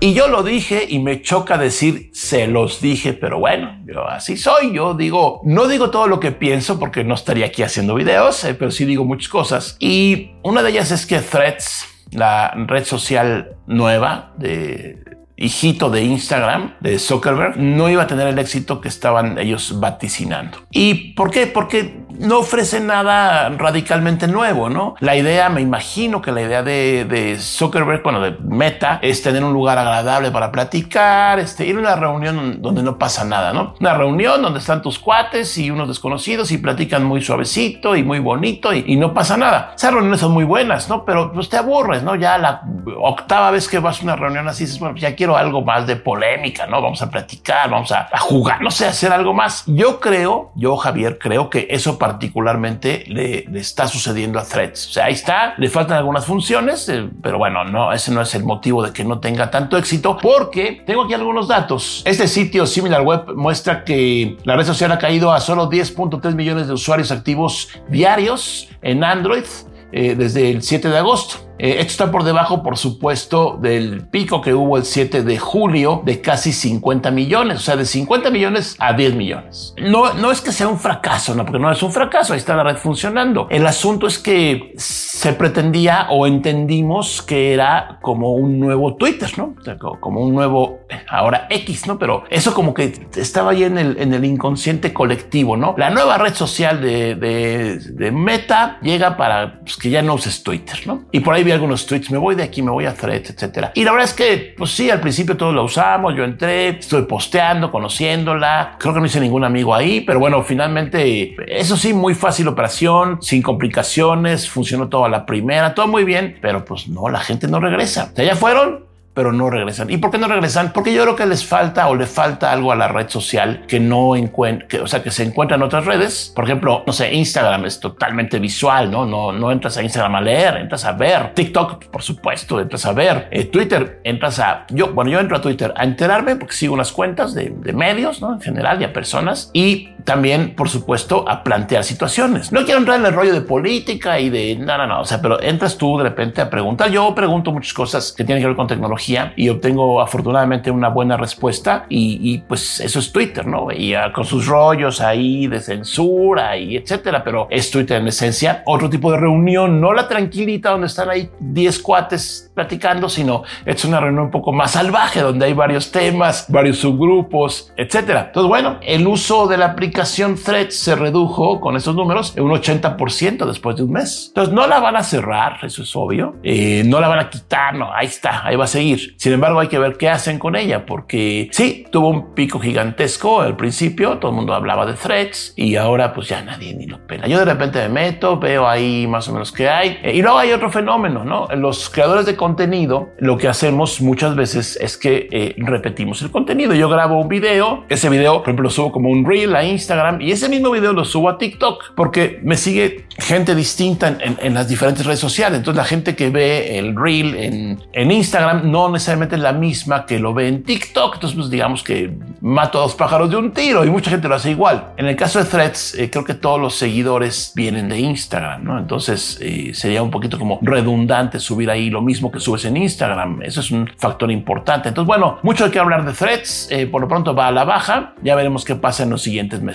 Y 0.00 0.12
yo 0.12 0.28
lo 0.28 0.42
dije 0.42 0.86
y 0.86 0.98
me 0.98 1.22
choca 1.22 1.56
decir 1.56 2.10
se 2.12 2.46
los 2.46 2.80
dije, 2.80 3.14
pero 3.14 3.38
bueno, 3.38 3.80
yo 3.86 4.06
así 4.06 4.36
soy. 4.36 4.74
Yo 4.74 4.94
digo, 4.94 5.40
no 5.44 5.66
digo 5.66 5.90
todo 5.90 6.08
lo 6.08 6.20
que 6.20 6.30
pienso 6.30 6.78
porque 6.78 7.04
no 7.04 7.14
estaría 7.14 7.46
aquí 7.46 7.62
haciendo 7.62 7.94
videos, 7.94 8.44
eh, 8.44 8.54
pero 8.54 8.70
sí 8.70 8.84
digo 8.84 9.04
muchas 9.04 9.28
cosas. 9.30 9.76
Y 9.78 10.32
una 10.42 10.62
de 10.62 10.70
ellas 10.70 10.90
es 10.90 11.06
que 11.06 11.20
Threads, 11.20 11.86
la 12.10 12.52
red 12.66 12.84
social 12.84 13.56
nueva 13.66 14.34
de 14.36 14.98
hijito 15.36 15.90
de 15.90 16.02
Instagram, 16.02 16.74
de 16.80 16.98
Zuckerberg, 16.98 17.56
no 17.56 17.88
iba 17.88 18.02
a 18.02 18.06
tener 18.06 18.28
el 18.28 18.38
éxito 18.38 18.80
que 18.80 18.88
estaban 18.88 19.38
ellos 19.38 19.80
vaticinando. 19.80 20.58
¿Y 20.70 21.14
por 21.14 21.30
qué? 21.30 21.46
Porque 21.46 22.03
no 22.18 22.38
ofrece 22.38 22.80
nada 22.80 23.48
radicalmente 23.50 24.28
nuevo, 24.28 24.68
¿no? 24.68 24.94
La 25.00 25.16
idea, 25.16 25.48
me 25.48 25.60
imagino 25.60 26.22
que 26.22 26.32
la 26.32 26.42
idea 26.42 26.62
de, 26.62 27.36
Zuckerberg, 27.38 28.02
bueno, 28.02 28.20
de 28.20 28.36
Meta, 28.42 28.98
es 29.02 29.22
tener 29.22 29.44
un 29.44 29.52
lugar 29.52 29.78
agradable 29.78 30.30
para 30.30 30.52
platicar, 30.52 31.38
este, 31.38 31.66
ir 31.66 31.76
a 31.76 31.80
una 31.80 31.96
reunión 31.96 32.62
donde 32.62 32.82
no 32.82 32.98
pasa 32.98 33.24
nada, 33.24 33.52
¿no? 33.52 33.74
Una 33.80 33.94
reunión 33.94 34.42
donde 34.42 34.58
están 34.58 34.82
tus 34.82 34.98
cuates 34.98 35.56
y 35.58 35.70
unos 35.70 35.88
desconocidos 35.88 36.50
y 36.50 36.58
platican 36.58 37.04
muy 37.04 37.22
suavecito 37.22 37.96
y 37.96 38.02
muy 38.02 38.18
bonito 38.18 38.72
y, 38.72 38.94
no 38.94 39.12
pasa 39.12 39.36
nada. 39.36 39.72
Esas 39.76 39.92
reuniones 39.92 40.20
son 40.20 40.32
muy 40.32 40.44
buenas, 40.44 40.88
¿no? 40.88 41.04
Pero 41.04 41.32
pues 41.32 41.48
te 41.48 41.56
aburres, 41.56 42.04
¿no? 42.04 42.14
Ya 42.14 42.38
la 42.38 42.62
octava 42.98 43.50
vez 43.50 43.68
que 43.68 43.80
vas 43.80 44.00
a 44.00 44.04
una 44.04 44.16
reunión 44.16 44.46
así, 44.46 44.64
dices, 44.64 44.78
bueno, 44.78 44.96
ya 44.96 45.16
quiero 45.16 45.36
algo 45.36 45.62
más 45.62 45.86
de 45.86 45.96
polémica, 45.96 46.66
¿no? 46.66 46.80
Vamos 46.80 47.02
a 47.02 47.10
platicar, 47.10 47.68
vamos 47.68 47.90
a 47.90 48.08
jugar, 48.20 48.62
no 48.62 48.70
sé, 48.70 48.86
hacer 48.86 49.12
algo 49.12 49.34
más. 49.34 49.64
Yo 49.66 49.98
creo, 49.98 50.52
yo 50.54 50.76
Javier, 50.76 51.18
creo 51.18 51.50
que 51.50 51.66
eso 51.70 51.98
particularmente 52.04 53.04
le, 53.06 53.46
está 53.58 53.88
sucediendo 53.88 54.38
a 54.38 54.44
Threads. 54.44 54.88
O 54.88 54.92
sea, 54.92 55.06
ahí 55.06 55.14
está, 55.14 55.54
le 55.56 55.70
faltan 55.70 55.96
algunas 55.96 56.26
funciones, 56.26 56.86
eh, 56.90 57.08
pero 57.22 57.38
bueno, 57.38 57.64
no, 57.64 57.94
ese 57.94 58.12
no 58.12 58.20
es 58.20 58.34
el 58.34 58.44
motivo 58.44 58.82
de 58.82 58.92
que 58.92 59.04
no 59.04 59.20
tenga 59.20 59.50
tanto 59.50 59.78
éxito, 59.78 60.18
porque 60.20 60.82
tengo 60.86 61.04
aquí 61.04 61.14
algunos 61.14 61.48
datos. 61.48 62.02
Este 62.04 62.28
sitio 62.28 62.66
SimilarWeb 62.66 63.34
muestra 63.36 63.84
que 63.84 64.36
la 64.44 64.54
red 64.54 64.66
social 64.66 64.92
ha 64.92 64.98
caído 64.98 65.32
a 65.32 65.40
solo 65.40 65.70
10.3 65.70 66.34
millones 66.34 66.66
de 66.66 66.74
usuarios 66.74 67.10
activos 67.10 67.70
diarios 67.88 68.68
en 68.82 69.02
Android 69.02 69.44
eh, 69.90 70.14
desde 70.14 70.50
el 70.50 70.62
7 70.62 70.90
de 70.90 70.98
agosto. 70.98 71.43
Eh, 71.58 71.76
esto 71.78 71.92
está 71.92 72.10
por 72.10 72.24
debajo, 72.24 72.62
por 72.62 72.76
supuesto, 72.76 73.58
del 73.60 74.06
pico 74.08 74.40
que 74.40 74.54
hubo 74.54 74.76
el 74.76 74.84
7 74.84 75.22
de 75.22 75.38
julio 75.38 76.02
de 76.04 76.20
casi 76.20 76.52
50 76.52 77.10
millones, 77.10 77.58
o 77.58 77.60
sea, 77.60 77.76
de 77.76 77.84
50 77.84 78.30
millones 78.30 78.76
a 78.78 78.92
10 78.92 79.14
millones. 79.14 79.74
No, 79.78 80.14
no 80.14 80.30
es 80.30 80.40
que 80.40 80.52
sea 80.52 80.68
un 80.68 80.78
fracaso, 80.78 81.34
no, 81.34 81.44
porque 81.44 81.60
no 81.60 81.70
es 81.70 81.82
un 81.82 81.92
fracaso, 81.92 82.32
ahí 82.32 82.38
está 82.38 82.56
la 82.56 82.64
red 82.64 82.76
funcionando. 82.76 83.46
El 83.50 83.66
asunto 83.66 84.06
es 84.06 84.18
que 84.18 84.72
se 84.76 85.32
pretendía 85.32 86.08
o 86.10 86.26
entendimos 86.26 87.22
que 87.22 87.52
era 87.52 87.98
como 88.02 88.32
un 88.34 88.58
nuevo 88.58 88.96
Twitter, 88.96 89.30
¿no? 89.36 89.54
como 90.00 90.20
un 90.20 90.34
nuevo, 90.34 90.80
ahora 91.08 91.46
X, 91.50 91.86
¿no? 91.86 91.98
Pero 91.98 92.24
eso 92.30 92.54
como 92.54 92.74
que 92.74 93.06
estaba 93.16 93.52
ahí 93.52 93.64
en 93.64 93.78
el, 93.78 93.96
en 93.98 94.12
el 94.12 94.24
inconsciente 94.24 94.92
colectivo, 94.92 95.56
¿no? 95.56 95.74
La 95.78 95.90
nueva 95.90 96.18
red 96.18 96.34
social 96.34 96.80
de, 96.80 97.14
de, 97.14 98.10
Meta 98.10 98.78
llega 98.82 99.16
para 99.16 99.60
pues, 99.60 99.76
que 99.76 99.90
ya 99.90 100.02
no 100.02 100.14
uses 100.14 100.42
Twitter, 100.42 100.80
¿no? 100.86 101.04
Y 101.12 101.20
por 101.20 101.34
ahí 101.34 101.43
vi 101.44 101.52
algunos 101.52 101.86
tweets, 101.86 102.10
me 102.10 102.18
voy 102.18 102.34
de 102.34 102.42
aquí, 102.42 102.62
me 102.62 102.70
voy 102.70 102.86
a 102.86 102.94
Threads, 102.94 103.30
etcétera. 103.30 103.72
Y 103.74 103.84
la 103.84 103.92
verdad 103.92 104.08
es 104.08 104.14
que, 104.14 104.54
pues 104.56 104.70
sí, 104.70 104.90
al 104.90 105.00
principio 105.00 105.36
todos 105.36 105.54
lo 105.54 105.64
usamos, 105.64 106.14
yo 106.16 106.24
entré, 106.24 106.68
estoy 106.68 107.02
posteando, 107.02 107.70
conociéndola, 107.70 108.76
creo 108.78 108.94
que 108.94 109.00
no 109.00 109.06
hice 109.06 109.20
ningún 109.20 109.44
amigo 109.44 109.74
ahí, 109.74 110.00
pero 110.00 110.18
bueno, 110.18 110.42
finalmente, 110.42 111.36
eso 111.46 111.76
sí, 111.76 111.92
muy 111.92 112.14
fácil 112.14 112.48
operación, 112.48 113.22
sin 113.22 113.42
complicaciones, 113.42 114.48
funcionó 114.48 114.88
todo 114.88 115.04
a 115.04 115.08
la 115.08 115.26
primera, 115.26 115.74
todo 115.74 115.86
muy 115.86 116.04
bien, 116.04 116.38
pero 116.40 116.64
pues 116.64 116.88
no, 116.88 117.08
la 117.08 117.20
gente 117.20 117.46
no 117.48 117.60
regresa. 117.60 118.12
O 118.16 118.22
ya 118.22 118.36
fueron, 118.36 118.84
pero 119.14 119.32
no 119.32 119.48
regresan. 119.48 119.90
¿Y 119.90 119.96
por 119.96 120.10
qué 120.10 120.18
no 120.18 120.26
regresan? 120.26 120.72
Porque 120.72 120.92
yo 120.92 121.02
creo 121.02 121.16
que 121.16 121.24
les 121.24 121.46
falta 121.46 121.88
o 121.88 121.94
le 121.94 122.06
falta 122.06 122.52
algo 122.52 122.72
a 122.72 122.76
la 122.76 122.88
red 122.88 123.08
social 123.08 123.64
que 123.68 123.78
no 123.78 124.16
encuentra, 124.16 124.82
o 124.82 124.86
sea, 124.88 125.02
que 125.02 125.12
se 125.12 125.22
encuentra 125.22 125.56
en 125.56 125.62
otras 125.62 125.86
redes. 125.86 126.32
Por 126.34 126.44
ejemplo, 126.44 126.82
no 126.86 126.92
sé, 126.92 127.14
Instagram 127.14 127.64
es 127.64 127.78
totalmente 127.78 128.40
visual, 128.40 128.90
¿no? 128.90 129.06
No, 129.06 129.32
no 129.32 129.52
entras 129.52 129.76
a 129.76 129.82
Instagram 129.82 130.16
a 130.16 130.20
leer, 130.20 130.56
entras 130.56 130.84
a 130.84 130.92
ver. 130.92 131.32
TikTok, 131.32 131.86
por 131.86 132.02
supuesto, 132.02 132.60
entras 132.60 132.84
a 132.86 132.92
ver. 132.92 133.28
Eh, 133.30 133.44
Twitter, 133.44 134.00
entras 134.02 134.40
a, 134.40 134.66
yo, 134.70 134.92
bueno, 134.92 135.10
yo 135.12 135.20
entro 135.20 135.36
a 135.36 135.40
Twitter 135.40 135.72
a 135.76 135.84
enterarme 135.84 136.34
porque 136.36 136.54
sigo 136.54 136.74
unas 136.74 136.90
cuentas 136.90 137.34
de, 137.34 137.54
de 137.56 137.72
medios, 137.72 138.20
¿no? 138.20 138.34
En 138.34 138.40
general 138.40 138.82
y 138.82 138.84
a 138.84 138.92
personas. 138.92 139.50
Y 139.52 139.93
también, 140.04 140.54
por 140.54 140.68
supuesto, 140.68 141.28
a 141.28 141.42
plantear 141.42 141.82
situaciones. 141.84 142.52
No 142.52 142.64
quiero 142.64 142.78
entrar 142.78 143.00
en 143.00 143.06
el 143.06 143.12
rollo 143.14 143.32
de 143.32 143.40
política 143.40 144.20
y 144.20 144.30
de, 144.30 144.56
no, 144.56 144.76
no, 144.76 144.86
no, 144.86 145.00
o 145.00 145.04
sea, 145.04 145.20
pero 145.20 145.42
entras 145.42 145.78
tú 145.78 145.96
de 145.98 146.04
repente 146.04 146.40
a 146.40 146.50
preguntar. 146.50 146.90
Yo 146.90 147.14
pregunto 147.14 147.52
muchas 147.52 147.72
cosas 147.72 148.12
que 148.12 148.24
tienen 148.24 148.42
que 148.42 148.48
ver 148.48 148.56
con 148.56 148.66
tecnología 148.66 149.32
y 149.36 149.48
obtengo 149.48 150.00
afortunadamente 150.00 150.70
una 150.70 150.88
buena 150.88 151.16
respuesta 151.16 151.86
y, 151.88 152.38
pues 152.46 152.80
eso 152.80 152.98
es 152.98 153.12
Twitter, 153.12 153.46
¿no? 153.46 153.68
Y 153.72 153.94
con 154.14 154.24
sus 154.24 154.46
rollos 154.46 155.00
ahí 155.00 155.46
de 155.46 155.60
censura 155.60 156.56
y 156.56 156.76
etcétera, 156.76 157.24
pero 157.24 157.46
es 157.50 157.70
Twitter 157.70 158.00
en 158.00 158.08
esencia 158.08 158.62
otro 158.66 158.90
tipo 158.90 159.10
de 159.10 159.18
reunión, 159.18 159.80
no 159.80 159.92
la 159.92 160.06
tranquilita 160.06 160.70
donde 160.70 160.88
están 160.88 161.08
ahí 161.08 161.30
10 161.40 161.78
cuates 161.80 162.50
platicando, 162.54 163.08
sino 163.08 163.42
es 163.64 163.84
una 163.84 164.00
reunión 164.00 164.24
un 164.26 164.30
poco 164.30 164.52
más 164.52 164.72
salvaje 164.72 165.20
donde 165.20 165.46
hay 165.46 165.52
varios 165.54 165.90
temas, 165.90 166.46
varios 166.48 166.78
subgrupos, 166.78 167.72
etcétera. 167.76 168.26
Entonces, 168.26 168.48
bueno, 168.48 168.78
el 168.82 169.06
uso 169.06 169.46
de 169.46 169.56
la 169.56 169.66
aplicación 169.66 169.93
Threads 169.94 170.76
se 170.76 170.94
redujo 170.96 171.60
con 171.60 171.76
esos 171.76 171.94
números 171.94 172.34
en 172.36 172.44
un 172.44 172.52
80% 172.52 173.46
después 173.46 173.76
de 173.76 173.84
un 173.84 173.92
mes. 173.92 174.26
Entonces, 174.28 174.54
no 174.54 174.66
la 174.66 174.80
van 174.80 174.96
a 174.96 175.02
cerrar, 175.02 175.58
eso 175.62 175.82
es 175.82 175.94
obvio, 175.96 176.36
eh, 176.42 176.82
no 176.84 177.00
la 177.00 177.08
van 177.08 177.20
a 177.20 177.30
quitar, 177.30 177.74
no, 177.74 177.92
ahí 177.92 178.06
está, 178.06 178.46
ahí 178.46 178.56
va 178.56 178.64
a 178.64 178.68
seguir 178.68 179.14
sin 179.16 179.32
embargo, 179.32 179.60
hay 179.60 179.68
que 179.68 179.78
ver 179.78 179.96
qué 179.96 180.08
hacen 180.08 180.38
con 180.38 180.56
ella, 180.56 180.86
porque 180.86 181.48
sí, 181.52 181.86
tuvo 181.90 182.08
un 182.08 182.34
pico 182.34 182.58
gigantesco 182.58 183.40
al 183.40 183.56
principio, 183.56 184.18
todo 184.18 184.30
el 184.30 184.36
mundo 184.36 184.54
hablaba 184.54 184.86
de 184.86 184.94
threads 184.94 185.54
y 185.56 185.76
ahora 185.76 186.12
pues 186.12 186.28
ya 186.28 186.42
nadie 186.42 186.74
ni 186.74 186.86
lo 186.86 187.06
pela. 187.06 187.26
Yo 187.26 187.38
de 187.38 187.44
repente 187.44 187.80
me 187.82 187.88
meto, 187.88 188.38
veo 188.38 188.68
ahí 188.68 189.06
más 189.06 189.28
o 189.28 189.32
menos 189.32 189.52
qué 189.52 189.68
hay. 189.68 189.98
Y 190.12 190.22
luego 190.22 190.38
hay 190.38 190.52
otro 190.52 190.70
fenómeno, 190.70 191.24
¿no? 191.24 191.48
Los 191.56 191.90
creadores 191.90 192.26
de 192.26 192.36
contenido, 192.36 193.10
lo 193.18 193.36
que 193.36 193.48
hacemos 193.48 194.00
muchas 194.00 194.36
veces 194.36 194.78
es 194.80 194.96
que 194.96 195.28
eh, 195.30 195.54
repetimos 195.58 196.22
el 196.22 196.30
contenido. 196.30 196.74
Yo 196.74 196.88
grabo 196.88 197.18
un 197.20 197.28
video, 197.28 197.84
ese 197.88 198.08
video, 198.08 198.34
por 198.38 198.42
ejemplo, 198.42 198.64
lo 198.64 198.70
subo 198.70 198.92
como 198.92 199.10
un 199.10 199.24
reel 199.24 199.54
a 199.54 199.64
Instagram 199.64 199.83
y 200.20 200.32
ese 200.32 200.48
mismo 200.48 200.70
video 200.70 200.92
lo 200.92 201.04
subo 201.04 201.28
a 201.28 201.38
TikTok 201.38 201.94
porque 201.94 202.40
me 202.42 202.56
sigue 202.56 203.06
gente 203.18 203.54
distinta 203.54 204.08
en, 204.08 204.36
en, 204.40 204.54
las 204.54 204.68
diferentes 204.68 205.06
redes 205.06 205.20
sociales. 205.20 205.58
Entonces 205.58 205.76
la 205.76 205.84
gente 205.84 206.16
que 206.16 206.30
ve 206.30 206.78
el 206.78 206.96
reel 206.96 207.34
en, 207.34 207.80
en 207.92 208.10
Instagram 208.10 208.70
no 208.70 208.90
necesariamente 208.90 209.36
la 209.36 209.52
misma 209.52 210.06
que 210.06 210.18
lo 210.18 210.34
ve 210.34 210.48
en 210.48 210.62
TikTok. 210.62 211.14
Entonces, 211.14 211.36
pues, 211.36 211.50
digamos 211.50 211.82
que 211.82 212.12
mato 212.40 212.78
a 212.78 212.82
dos 212.82 212.94
pájaros 212.94 213.30
de 213.30 213.36
un 213.36 213.52
tiro 213.52 213.84
y 213.84 213.90
mucha 213.90 214.10
gente 214.10 214.28
lo 214.28 214.34
hace 214.34 214.50
igual. 214.50 214.92
En 214.96 215.06
el 215.06 215.16
caso 215.16 215.38
de 215.38 215.44
Threads, 215.44 215.94
eh, 215.94 216.10
creo 216.10 216.24
que 216.24 216.34
todos 216.34 216.60
los 216.60 216.74
seguidores 216.74 217.52
vienen 217.54 217.88
de 217.88 217.98
Instagram, 217.98 218.64
¿no? 218.64 218.78
Entonces 218.78 219.38
eh, 219.40 219.72
sería 219.74 220.02
un 220.02 220.10
poquito 220.10 220.38
como 220.38 220.58
redundante 220.62 221.38
subir 221.38 221.70
ahí 221.70 221.90
lo 221.90 222.02
mismo 222.02 222.30
que 222.30 222.40
subes 222.40 222.64
en 222.64 222.76
Instagram. 222.76 223.42
Eso 223.42 223.60
es 223.60 223.70
un 223.70 223.90
factor 223.96 224.30
importante. 224.30 224.88
Entonces, 224.88 225.06
bueno, 225.06 225.38
mucho 225.42 225.64
hay 225.64 225.70
que 225.70 225.78
hablar 225.78 226.04
de 226.04 226.12
Threads. 226.12 226.68
Eh, 226.70 226.86
por 226.86 227.00
lo 227.00 227.08
pronto 227.08 227.34
va 227.34 227.48
a 227.48 227.52
la 227.52 227.64
baja. 227.64 228.14
Ya 228.22 228.34
veremos 228.34 228.64
qué 228.64 228.74
pasa 228.74 229.04
en 229.04 229.10
los 229.10 229.22
siguientes 229.22 229.60
meses. 229.60 229.73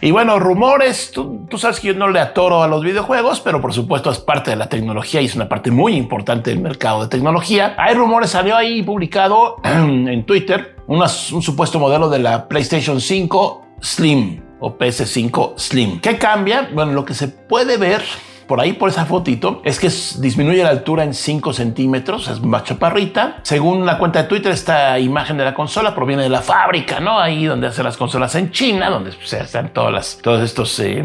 Y 0.00 0.10
bueno, 0.10 0.38
rumores, 0.38 1.12
tú, 1.12 1.46
sabes 1.56 1.80
que 1.80 1.88
yo 1.88 1.94
no 1.94 2.08
le 2.08 2.18
atoro 2.18 2.62
a 2.62 2.66
los 2.66 2.82
videojuegos, 2.82 3.40
pero 3.40 3.60
por 3.60 3.72
supuesto 3.72 4.10
es 4.10 4.18
parte 4.18 4.50
de 4.50 4.56
la 4.56 4.68
tecnología 4.68 5.20
y 5.20 5.26
es 5.26 5.36
una 5.36 5.48
parte 5.48 5.70
muy 5.70 5.94
importante 5.94 6.50
del 6.50 6.60
mercado 6.60 7.02
de 7.02 7.08
tecnología. 7.08 7.74
Hay 7.78 7.94
rumores, 7.94 8.30
salió 8.30 8.56
ahí 8.56 8.82
publicado 8.82 9.56
en 9.64 10.24
Twitter 10.26 10.76
un 10.88 11.08
supuesto 11.08 11.78
modelo 11.78 12.10
de 12.10 12.18
la 12.18 12.48
PlayStation 12.48 13.00
5 13.00 13.66
Slim 13.80 14.42
o 14.60 14.76
PS5 14.76 15.54
Slim. 15.56 16.00
¿Qué 16.00 16.18
cambia? 16.18 16.68
Bueno, 16.72 16.92
lo 16.92 17.04
que 17.04 17.14
se 17.14 17.28
puede 17.28 17.76
ver 17.76 18.02
por 18.52 18.60
ahí, 18.60 18.74
por 18.74 18.90
esa 18.90 19.06
fotito, 19.06 19.62
es 19.64 19.80
que 19.80 19.88
disminuye 20.20 20.62
la 20.62 20.68
altura 20.68 21.04
en 21.04 21.14
5 21.14 21.54
centímetros, 21.54 22.28
es 22.28 22.42
más 22.42 22.64
chaparrita. 22.64 23.38
Según 23.44 23.86
la 23.86 23.96
cuenta 23.96 24.24
de 24.24 24.28
Twitter, 24.28 24.52
esta 24.52 24.98
imagen 24.98 25.38
de 25.38 25.44
la 25.46 25.54
consola 25.54 25.94
proviene 25.94 26.24
de 26.24 26.28
la 26.28 26.42
fábrica, 26.42 27.00
¿no? 27.00 27.18
Ahí 27.18 27.46
donde 27.46 27.68
hacen 27.68 27.84
las 27.84 27.96
consolas 27.96 28.34
en 28.34 28.50
China, 28.50 28.90
donde 28.90 29.12
se 29.24 29.40
hacen 29.40 29.70
todas 29.70 29.90
las, 29.90 30.18
todos 30.18 30.42
estos 30.42 30.78
eh, 30.80 31.02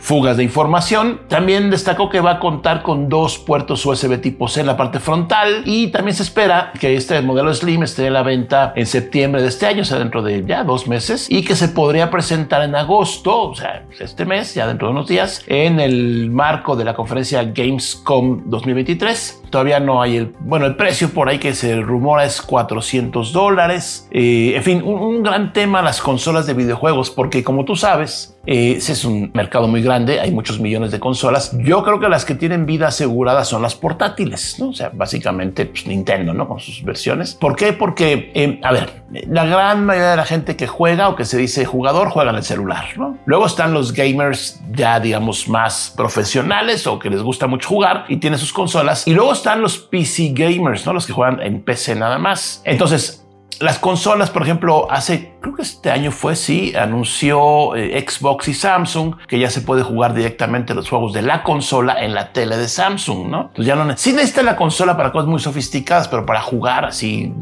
fugas 0.00 0.38
de 0.38 0.42
información. 0.42 1.20
También 1.28 1.70
destacó 1.70 2.08
que 2.10 2.20
va 2.20 2.32
a 2.32 2.40
contar 2.40 2.82
con 2.82 3.08
dos 3.08 3.38
puertos 3.38 3.86
USB 3.86 4.20
tipo 4.20 4.48
C 4.48 4.58
en 4.58 4.66
la 4.66 4.76
parte 4.76 4.98
frontal 4.98 5.62
y 5.66 5.92
también 5.92 6.16
se 6.16 6.24
espera 6.24 6.72
que 6.80 6.96
este 6.96 7.22
modelo 7.22 7.54
Slim 7.54 7.84
esté 7.84 8.08
en 8.08 8.14
la 8.14 8.24
venta 8.24 8.72
en 8.74 8.86
septiembre 8.86 9.40
de 9.40 9.46
este 9.46 9.66
año, 9.66 9.82
o 9.82 9.84
sea, 9.84 10.00
dentro 10.00 10.20
de 10.20 10.44
ya 10.44 10.64
dos 10.64 10.88
meses, 10.88 11.30
y 11.30 11.44
que 11.44 11.54
se 11.54 11.68
podría 11.68 12.10
presentar 12.10 12.62
en 12.62 12.74
agosto, 12.74 13.50
o 13.50 13.54
sea, 13.54 13.84
este 14.00 14.24
mes, 14.24 14.52
ya 14.52 14.66
dentro 14.66 14.88
de 14.88 14.94
unos 14.94 15.06
días, 15.06 15.44
en 15.46 15.78
el 15.78 16.32
marco 16.32 16.74
de 16.74 16.87
la 16.88 16.94
conferencia 16.94 17.44
Gamescom 17.44 18.44
2023. 18.46 19.42
Todavía 19.50 19.80
no 19.80 20.02
hay 20.02 20.16
el, 20.16 20.34
bueno, 20.40 20.66
el 20.66 20.76
precio 20.76 21.10
por 21.10 21.28
ahí 21.28 21.38
que 21.38 21.54
se 21.54 21.80
rumora 21.80 22.24
es 22.24 22.42
400 22.42 23.32
dólares. 23.32 24.08
Eh, 24.10 24.52
en 24.56 24.62
fin, 24.62 24.82
un, 24.82 25.22
gran 25.22 25.52
tema 25.52 25.82
las 25.82 26.00
consolas 26.00 26.46
de 26.46 26.54
videojuegos, 26.54 27.10
porque 27.10 27.42
como 27.42 27.64
tú 27.64 27.76
sabes, 27.76 28.38
eh, 28.46 28.74
ese 28.78 28.92
es 28.92 29.04
un 29.04 29.30
mercado 29.34 29.68
muy 29.68 29.82
grande, 29.82 30.20
hay 30.20 30.30
muchos 30.30 30.58
millones 30.60 30.90
de 30.90 31.00
consolas. 31.00 31.56
Yo 31.58 31.82
creo 31.82 32.00
que 32.00 32.08
las 32.08 32.24
que 32.24 32.34
tienen 32.34 32.66
vida 32.66 32.88
asegurada 32.88 33.44
son 33.44 33.62
las 33.62 33.74
portátiles, 33.74 34.56
¿no? 34.58 34.70
O 34.70 34.72
sea, 34.72 34.90
básicamente 34.92 35.66
pues, 35.66 35.86
Nintendo, 35.86 36.32
¿no? 36.32 36.48
Con 36.48 36.60
sus 36.60 36.82
versiones. 36.82 37.34
¿Por 37.34 37.56
qué? 37.56 37.72
Porque, 37.72 38.30
eh, 38.34 38.60
a 38.62 38.72
ver, 38.72 39.02
la 39.28 39.44
gran 39.44 39.84
mayoría 39.84 40.10
de 40.10 40.16
la 40.16 40.24
gente 40.24 40.56
que 40.56 40.66
juega 40.66 41.08
o 41.08 41.16
que 41.16 41.24
se 41.24 41.36
dice 41.36 41.64
jugador 41.64 42.10
juega 42.10 42.30
en 42.30 42.36
el 42.36 42.42
celular, 42.42 42.86
¿no? 42.96 43.18
Luego 43.26 43.46
están 43.46 43.74
los 43.74 43.92
gamers 43.92 44.60
ya, 44.72 45.00
digamos, 45.00 45.48
más 45.48 45.92
profesionales 45.96 46.86
o 46.86 46.98
que 46.98 47.10
les 47.10 47.22
gusta 47.22 47.46
mucho 47.46 47.68
jugar 47.68 48.04
y 48.08 48.16
tienen 48.16 48.38
sus 48.38 48.52
consolas. 48.52 49.06
Y 49.06 49.14
luego 49.14 49.32
están 49.38 49.62
los 49.62 49.78
PC 49.78 50.32
gamers, 50.34 50.86
¿no? 50.86 50.92
Los 50.92 51.06
que 51.06 51.12
juegan 51.12 51.40
en 51.40 51.62
PC 51.62 51.94
nada 51.94 52.18
más. 52.18 52.62
Entonces, 52.64 53.24
las 53.60 53.78
consolas, 53.78 54.30
por 54.30 54.42
ejemplo, 54.42 54.86
hace, 54.90 55.34
creo 55.40 55.54
que 55.54 55.62
este 55.62 55.90
año 55.90 56.12
fue, 56.12 56.36
sí, 56.36 56.74
anunció 56.76 57.74
eh, 57.74 58.04
Xbox 58.06 58.48
y 58.48 58.54
Samsung 58.54 59.16
que 59.26 59.38
ya 59.38 59.50
se 59.50 59.62
puede 59.62 59.82
jugar 59.82 60.14
directamente 60.14 60.74
los 60.74 60.88
juegos 60.88 61.12
de 61.12 61.22
la 61.22 61.42
consola 61.42 61.96
en 62.04 62.14
la 62.14 62.32
tele 62.32 62.56
de 62.56 62.68
Samsung, 62.68 63.28
¿no? 63.28 63.50
Ya 63.56 63.74
no, 63.74 63.96
sí 63.96 64.12
necesita 64.12 64.42
la 64.42 64.54
consola 64.54 64.96
para 64.96 65.10
cosas 65.10 65.28
muy 65.28 65.40
sofisticadas, 65.40 66.06
pero 66.06 66.24
para 66.24 66.40
jugar 66.40 66.84
así 66.84 67.32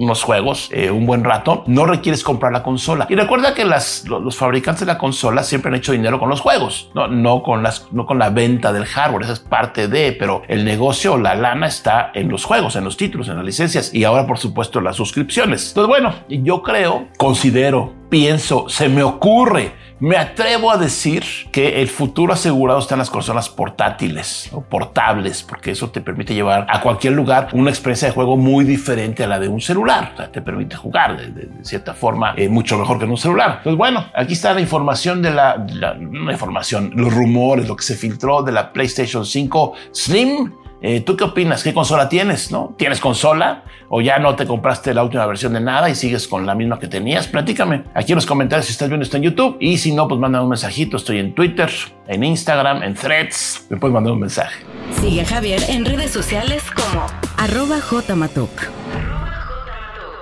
unos 0.00 0.22
juegos 0.22 0.70
eh, 0.72 0.90
un 0.90 1.06
buen 1.06 1.22
rato, 1.24 1.62
no 1.66 1.84
requieres 1.84 2.24
comprar 2.24 2.52
la 2.52 2.62
consola. 2.62 3.06
Y 3.08 3.14
recuerda 3.14 3.54
que 3.54 3.64
las, 3.64 4.04
los 4.08 4.36
fabricantes 4.36 4.80
de 4.80 4.86
la 4.86 4.98
consola 4.98 5.42
siempre 5.42 5.68
han 5.68 5.74
hecho 5.76 5.92
dinero 5.92 6.18
con 6.18 6.28
los 6.28 6.40
juegos, 6.40 6.90
no, 6.94 7.06
no, 7.06 7.42
con, 7.42 7.62
las, 7.62 7.92
no 7.92 8.06
con 8.06 8.18
la 8.18 8.30
venta 8.30 8.72
del 8.72 8.86
hardware, 8.86 9.24
esa 9.24 9.34
es 9.34 9.40
parte 9.40 9.88
de, 9.88 10.12
pero 10.12 10.42
el 10.48 10.64
negocio, 10.64 11.18
la 11.18 11.34
lana 11.34 11.66
está 11.66 12.10
en 12.14 12.30
los 12.30 12.44
juegos, 12.44 12.76
en 12.76 12.84
los 12.84 12.96
títulos, 12.96 13.28
en 13.28 13.36
las 13.36 13.44
licencias 13.44 13.92
y 13.94 14.04
ahora 14.04 14.26
por 14.26 14.38
supuesto 14.38 14.80
las 14.80 14.96
suscripciones. 14.96 15.68
Entonces 15.68 15.88
bueno, 15.88 16.14
yo 16.28 16.62
creo, 16.62 17.08
considero 17.18 17.99
pienso, 18.10 18.68
se 18.68 18.88
me 18.88 19.02
ocurre 19.02 19.72
me 20.00 20.16
atrevo 20.16 20.70
a 20.70 20.78
decir 20.78 21.24
que 21.52 21.82
el 21.82 21.88
futuro 21.88 22.32
asegurado 22.32 22.80
está 22.80 22.94
en 22.94 23.00
las 23.00 23.10
consolas 23.10 23.50
portátiles 23.50 24.48
o 24.50 24.62
portables, 24.62 25.42
porque 25.42 25.72
eso 25.72 25.90
te 25.90 26.00
permite 26.00 26.32
llevar 26.32 26.66
a 26.70 26.80
cualquier 26.80 27.12
lugar 27.12 27.48
una 27.52 27.68
experiencia 27.68 28.08
de 28.08 28.14
juego 28.14 28.38
muy 28.38 28.64
diferente 28.64 29.24
a 29.24 29.26
la 29.26 29.38
de 29.38 29.48
un 29.48 29.60
celular. 29.60 30.12
O 30.14 30.16
sea, 30.16 30.32
te 30.32 30.40
permite 30.40 30.74
jugar 30.74 31.18
de, 31.18 31.50
cierta 31.64 31.92
forma 31.92 32.32
eh, 32.38 32.48
mucho 32.48 32.78
mejor 32.78 32.98
que 32.98 33.04
en 33.04 33.10
un 33.10 33.18
celular. 33.18 33.60
Pues 33.62 33.76
bueno, 33.76 34.06
aquí 34.14 34.32
está 34.32 34.54
la 34.54 34.62
información 34.62 35.20
de 35.20 35.32
la, 35.32 35.66
la, 35.68 35.94
información, 36.32 36.92
los 36.94 37.12
rumores, 37.12 37.68
lo 37.68 37.76
que 37.76 37.84
se 37.84 37.94
filtró 37.94 38.42
de 38.42 38.52
la 38.52 38.72
PlayStation 38.72 39.26
5 39.26 39.74
Slim 39.92 40.50
eh, 40.82 41.00
¿Tú 41.00 41.16
qué 41.16 41.24
opinas? 41.24 41.62
¿Qué 41.62 41.74
consola 41.74 42.08
tienes? 42.08 42.50
¿No? 42.50 42.74
¿Tienes 42.78 43.00
consola? 43.00 43.64
¿O 43.88 44.00
ya 44.00 44.18
no 44.18 44.34
te 44.36 44.46
compraste 44.46 44.94
la 44.94 45.02
última 45.02 45.26
versión 45.26 45.52
de 45.52 45.60
nada 45.60 45.90
y 45.90 45.94
sigues 45.94 46.26
con 46.26 46.46
la 46.46 46.54
misma 46.54 46.78
que 46.78 46.86
tenías? 46.86 47.26
Platícame 47.26 47.84
aquí 47.94 48.12
en 48.12 48.16
los 48.16 48.26
comentarios 48.26 48.66
si 48.66 48.72
estás 48.72 48.88
viendo 48.88 49.04
esto 49.04 49.16
en 49.16 49.24
YouTube. 49.24 49.56
Y 49.60 49.78
si 49.78 49.92
no, 49.92 50.08
pues 50.08 50.20
manda 50.20 50.42
un 50.42 50.48
mensajito. 50.48 50.96
Estoy 50.96 51.18
en 51.18 51.34
Twitter, 51.34 51.70
en 52.06 52.24
Instagram, 52.24 52.82
en 52.82 52.94
Threads. 52.94 53.66
Me 53.68 53.76
puedes 53.76 53.92
mandar 53.92 54.12
un 54.12 54.20
mensaje. 54.20 54.64
Sigue 55.00 55.20
a 55.20 55.26
Javier 55.26 55.62
en 55.68 55.84
redes 55.84 56.10
sociales 56.10 56.62
como 56.70 57.06
arroba 57.36 57.80
jmatuk. 57.80 58.79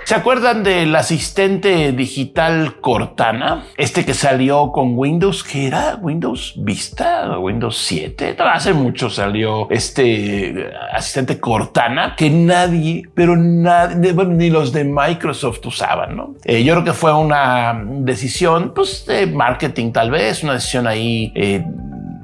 ¿Se 0.09 0.15
acuerdan 0.15 0.63
del 0.63 0.97
asistente 0.97 1.93
digital 1.93 2.81
Cortana? 2.81 3.67
Este 3.77 4.07
que 4.07 4.15
salió 4.15 4.73
con 4.73 4.97
Windows, 4.97 5.45
¿qué 5.45 5.67
era? 5.67 5.97
Windows 6.01 6.55
Vista, 6.57 7.39
Windows 7.39 7.77
7. 7.77 8.35
Hace 8.39 8.73
mucho 8.73 9.11
salió 9.11 9.69
este 9.69 10.71
asistente 10.95 11.39
Cortana 11.39 12.15
que 12.17 12.31
nadie, 12.31 13.03
pero 13.13 13.37
nadie, 13.37 14.15
ni 14.15 14.49
los 14.49 14.73
de 14.73 14.85
Microsoft 14.85 15.67
usaban, 15.67 16.17
¿no? 16.17 16.37
Eh, 16.43 16.65
yo 16.65 16.73
creo 16.73 16.85
que 16.85 16.95
fue 16.95 17.13
una 17.13 17.79
decisión, 17.87 18.73
pues, 18.75 19.05
de 19.05 19.27
marketing 19.27 19.93
tal 19.93 20.11
vez, 20.11 20.43
una 20.43 20.55
decisión 20.55 20.87
ahí 20.87 21.31
eh, 21.35 21.63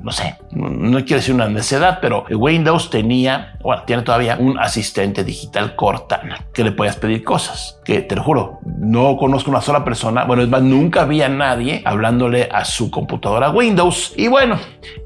no 0.05 0.13
sé, 0.13 0.37
no, 0.51 0.99
quiero 0.99 1.17
decir 1.17 1.35
una 1.35 1.49
necedad, 1.49 1.99
pero 2.03 2.27
Windows 2.31 2.91
tenía, 2.91 3.57
bueno, 3.63 3.85
tiene 3.87 4.03
todavía 4.03 4.37
un 4.39 4.59
asistente 4.59 5.25
digital 5.25 5.75
Cortana 5.75 6.45
que 6.53 6.63
le 6.63 6.73
podías 6.73 6.97
pedir 6.97 7.25
cosas. 7.25 7.81
Que 7.87 8.03
te 8.03 8.15
lo 8.15 8.23
juro, 8.23 8.61
no 8.65 9.17
conozco 9.17 9.51
una 9.51 9.63
sola 9.63 9.83
persona, 9.83 10.25
bueno, 10.25 10.43
es 10.43 10.49
más, 10.51 10.61
nunca 10.61 11.03
había 11.03 11.31
nadie 11.31 11.81
hablándole 11.87 12.51
a 12.53 12.67
su 12.67 12.91
computadora 12.91 13.49
Windows. 13.51 14.13
Y 14.15 14.29
bueno, 14.29 14.59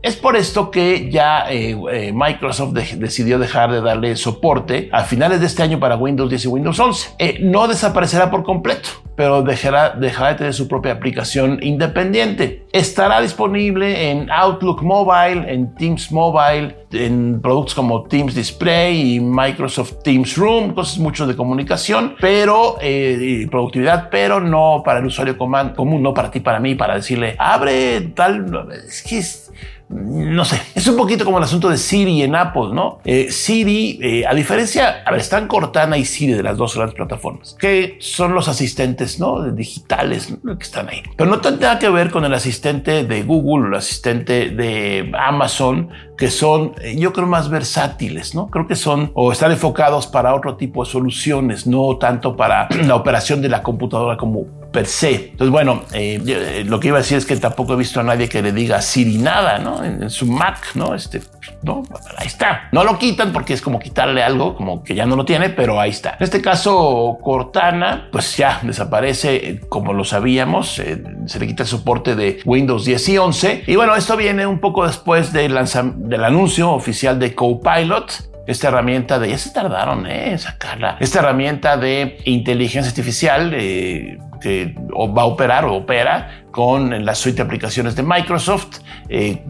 es 0.03 0.17
por 0.17 0.35
esto 0.35 0.73
que 0.73 1.09
ya 1.09 1.49
eh, 1.49 1.79
eh, 1.93 2.13
Microsoft 2.13 2.73
decidió 2.73 3.39
dejar 3.39 3.71
de 3.71 3.81
darle 3.81 4.17
soporte 4.17 4.89
a 4.93 5.05
finales 5.05 5.39
de 5.39 5.47
este 5.47 5.63
año 5.63 5.79
para 5.79 5.95
Windows 5.95 6.29
10 6.29 6.45
y 6.45 6.49
Windows 6.49 6.81
11. 6.81 7.11
Eh, 7.21 7.39
no 7.41 7.69
desaparecerá 7.69 8.33
por 8.33 8.43
completo, 8.43 8.89
pero 9.19 9.43
dejará, 9.43 9.97
dejará 9.99 10.29
de 10.29 10.35
tener 10.37 10.55
su 10.55 10.69
propia 10.69 10.93
aplicación 10.93 11.59
independiente. 11.61 12.69
Estará 12.71 13.21
disponible 13.21 14.13
en 14.13 14.31
Outlook 14.31 14.81
Mobile, 14.81 15.53
en 15.53 15.75
Teams 15.75 16.13
Mobile, 16.13 16.87
en 16.93 17.41
productos 17.41 17.75
como 17.75 18.05
Teams 18.05 18.37
Display 18.37 19.17
y 19.17 19.21
Microsoft 19.21 20.05
Teams 20.05 20.37
Room, 20.37 20.73
cosas 20.73 20.99
mucho 20.99 21.27
de 21.27 21.35
comunicación, 21.35 22.15
pero 22.21 22.77
eh, 22.81 23.45
productividad, 23.51 24.09
pero 24.09 24.39
no 24.39 24.83
para 24.85 25.01
el 25.01 25.07
usuario 25.07 25.37
común, 25.37 26.01
no 26.01 26.15
para 26.15 26.31
ti, 26.31 26.39
para 26.39 26.61
mí, 26.61 26.77
para 26.77 26.95
decirle 26.95 27.35
abre 27.41 28.01
tal. 28.15 28.69
Es 28.87 29.03
que 29.03 29.19
es, 29.19 29.51
no 29.91 30.45
sé, 30.45 30.61
es 30.75 30.87
un 30.87 30.97
poquito 30.97 31.25
como 31.25 31.39
el 31.39 31.45
asunto 31.45 31.71
de 31.71 31.79
Siri 31.79 32.23
en 32.23 32.35
Apple, 32.35 32.69
¿no? 32.73 32.99
Eh, 33.05 33.31
Siri, 33.31 33.99
eh, 34.03 34.27
a 34.27 34.35
diferencia, 34.35 35.03
a 35.05 35.11
ver, 35.11 35.21
están 35.21 35.49
Cortana 35.49 35.97
y 35.97 36.05
Siri 36.05 36.35
de 36.35 36.43
las 36.43 36.59
dos 36.59 36.75
grandes 36.75 36.95
plataformas, 36.95 37.57
que 37.59 37.97
son 38.01 38.35
los 38.35 38.49
asistentes, 38.49 39.19
¿no? 39.19 39.51
Digitales 39.51 40.35
que 40.45 40.63
están 40.63 40.89
ahí. 40.91 41.03
Pero 41.17 41.31
no 41.31 41.41
tiene 41.41 41.57
nada 41.57 41.79
que 41.79 41.89
ver 41.89 42.11
con 42.11 42.25
el 42.25 42.35
asistente 42.35 43.05
de 43.05 43.23
Google, 43.23 43.69
el 43.69 43.75
asistente 43.75 44.51
de 44.51 45.11
Amazon, 45.19 45.89
que 46.19 46.31
son, 46.31 46.75
eh, 46.83 46.97
yo 46.99 47.13
creo, 47.15 47.27
más 47.27 47.49
versátiles, 47.49 48.35
¿no? 48.35 48.49
Creo 48.51 48.67
que 48.67 48.77
son 48.77 49.11
o 49.15 49.33
están 49.33 49.53
enfocados 49.53 50.07
para 50.07 50.35
otro 50.35 50.57
tipo 50.57 50.85
de 50.85 50.91
soluciones, 50.91 51.67
no 51.67 51.97
tanto 51.97 52.37
para 52.37 52.69
la 52.87 52.95
operación 52.95 53.41
de 53.41 53.49
la 53.49 53.63
computadora 53.63 54.19
como 54.19 54.58
per 54.73 54.87
se. 54.87 55.31
Entonces, 55.31 55.51
bueno, 55.51 55.85
eh, 55.93 56.21
eh, 56.27 56.65
lo 56.67 56.79
que 56.79 56.89
iba 56.89 56.99
a 56.99 57.01
decir 57.01 57.19
es 57.19 57.27
que 57.27 57.37
tampoco 57.37 57.75
he 57.75 57.77
visto 57.77 58.01
a 58.01 58.03
nadie 58.03 58.29
que 58.29 58.43
le 58.43 58.53
diga 58.53 58.81
Siri 58.83 59.19
nada, 59.19 59.59
¿no? 59.59 59.85
En, 59.85 60.11
su 60.11 60.27
Mac, 60.27 60.75
¿no? 60.75 60.95
Este, 60.95 61.21
no, 61.63 61.83
ahí 62.17 62.27
está. 62.27 62.69
No 62.73 62.85
lo 62.85 62.99
quitan 62.99 63.33
porque 63.33 63.55
es 63.55 63.63
como 63.63 63.79
quitarle 63.79 64.23
algo, 64.23 64.55
como 64.55 64.83
que 64.83 64.95
ya 64.95 65.07
no 65.07 65.17
lo 65.17 65.25
tiene, 65.25 65.51
pero 65.51 65.81
ahí 65.81 65.91
está. 65.91 66.17
En 66.19 66.25
este 66.25 66.41
caso, 66.41 67.19
Cortana, 67.23 68.09
pues 68.13 68.37
ya 68.37 68.61
desaparece, 68.63 69.37
eh, 69.37 69.61
como 69.69 69.93
lo 69.93 70.05
sabíamos, 70.05 70.75
se 70.75 71.39
le 71.39 71.47
quita 71.47 71.63
el 71.63 71.69
soporte 71.69 72.15
de 72.15 72.41
Windows 72.45 72.85
10 72.85 73.09
y 73.09 73.19
11. 73.19 73.65
Y 73.67 73.77
bueno, 73.77 73.97
esto 73.97 74.17
viene 74.17 74.47
un 74.47 74.61
poco 74.61 74.87
después 74.87 75.33
del, 75.33 75.59
del 75.97 76.25
anuncio 76.25 76.71
oficial 76.71 77.19
de 77.19 77.35
Copilot, 77.35 78.28
esta 78.49 78.69
herramienta 78.69 79.19
de, 79.19 79.29
ya 79.29 79.39
se 79.39 79.51
tardaron 79.51 80.07
en 80.07 80.33
eh, 80.35 80.39
sacarla, 80.39 80.97
esta 81.01 81.19
herramienta 81.19 81.77
de 81.77 82.19
inteligencia 82.25 82.89
artificial 82.89 83.53
eh, 83.55 84.19
que 84.41 84.75
va 84.75 85.23
a 85.23 85.27
operar 85.27 85.67
o 85.67 85.75
opera 85.75 86.45
con 86.51 87.05
la 87.05 87.15
suite 87.15 87.37
de 87.37 87.43
aplicaciones 87.43 87.95
de 87.95 88.03
Microsoft. 88.03 88.79
Eh, 89.11 89.45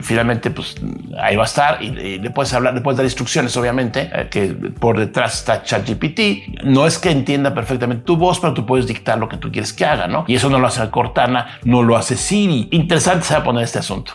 finalmente, 0.00 0.50
pues 0.50 0.76
ahí 1.20 1.36
va 1.36 1.42
a 1.42 1.46
estar 1.46 1.82
y, 1.82 1.90
le 1.90 2.30
puedes 2.30 2.54
hablar, 2.54 2.72
le 2.72 2.80
puedes 2.80 2.96
dar 2.96 3.04
instrucciones, 3.04 3.54
obviamente, 3.58 4.10
que 4.30 4.46
por 4.80 4.98
detrás 4.98 5.40
está 5.40 5.62
ChatGPT. 5.62 6.64
No 6.64 6.86
es 6.86 6.98
que 6.98 7.10
entienda 7.10 7.52
perfectamente 7.52 8.04
tu 8.04 8.16
voz, 8.16 8.40
pero 8.40 8.54
tú 8.54 8.64
puedes 8.64 8.86
dictar 8.86 9.18
lo 9.18 9.28
que 9.28 9.36
tú 9.36 9.52
quieres 9.52 9.74
que 9.74 9.84
haga, 9.84 10.06
¿no? 10.06 10.24
Y 10.26 10.36
eso 10.36 10.48
no 10.48 10.58
lo 10.58 10.68
hace 10.68 10.88
Cortana, 10.88 11.58
no 11.64 11.82
lo 11.82 11.96
hace 11.96 12.16
Siri. 12.16 12.68
Interesante 12.70 13.26
se 13.26 13.34
va 13.34 13.40
a 13.40 13.44
poner 13.44 13.64
este 13.64 13.80
asunto. 13.80 14.12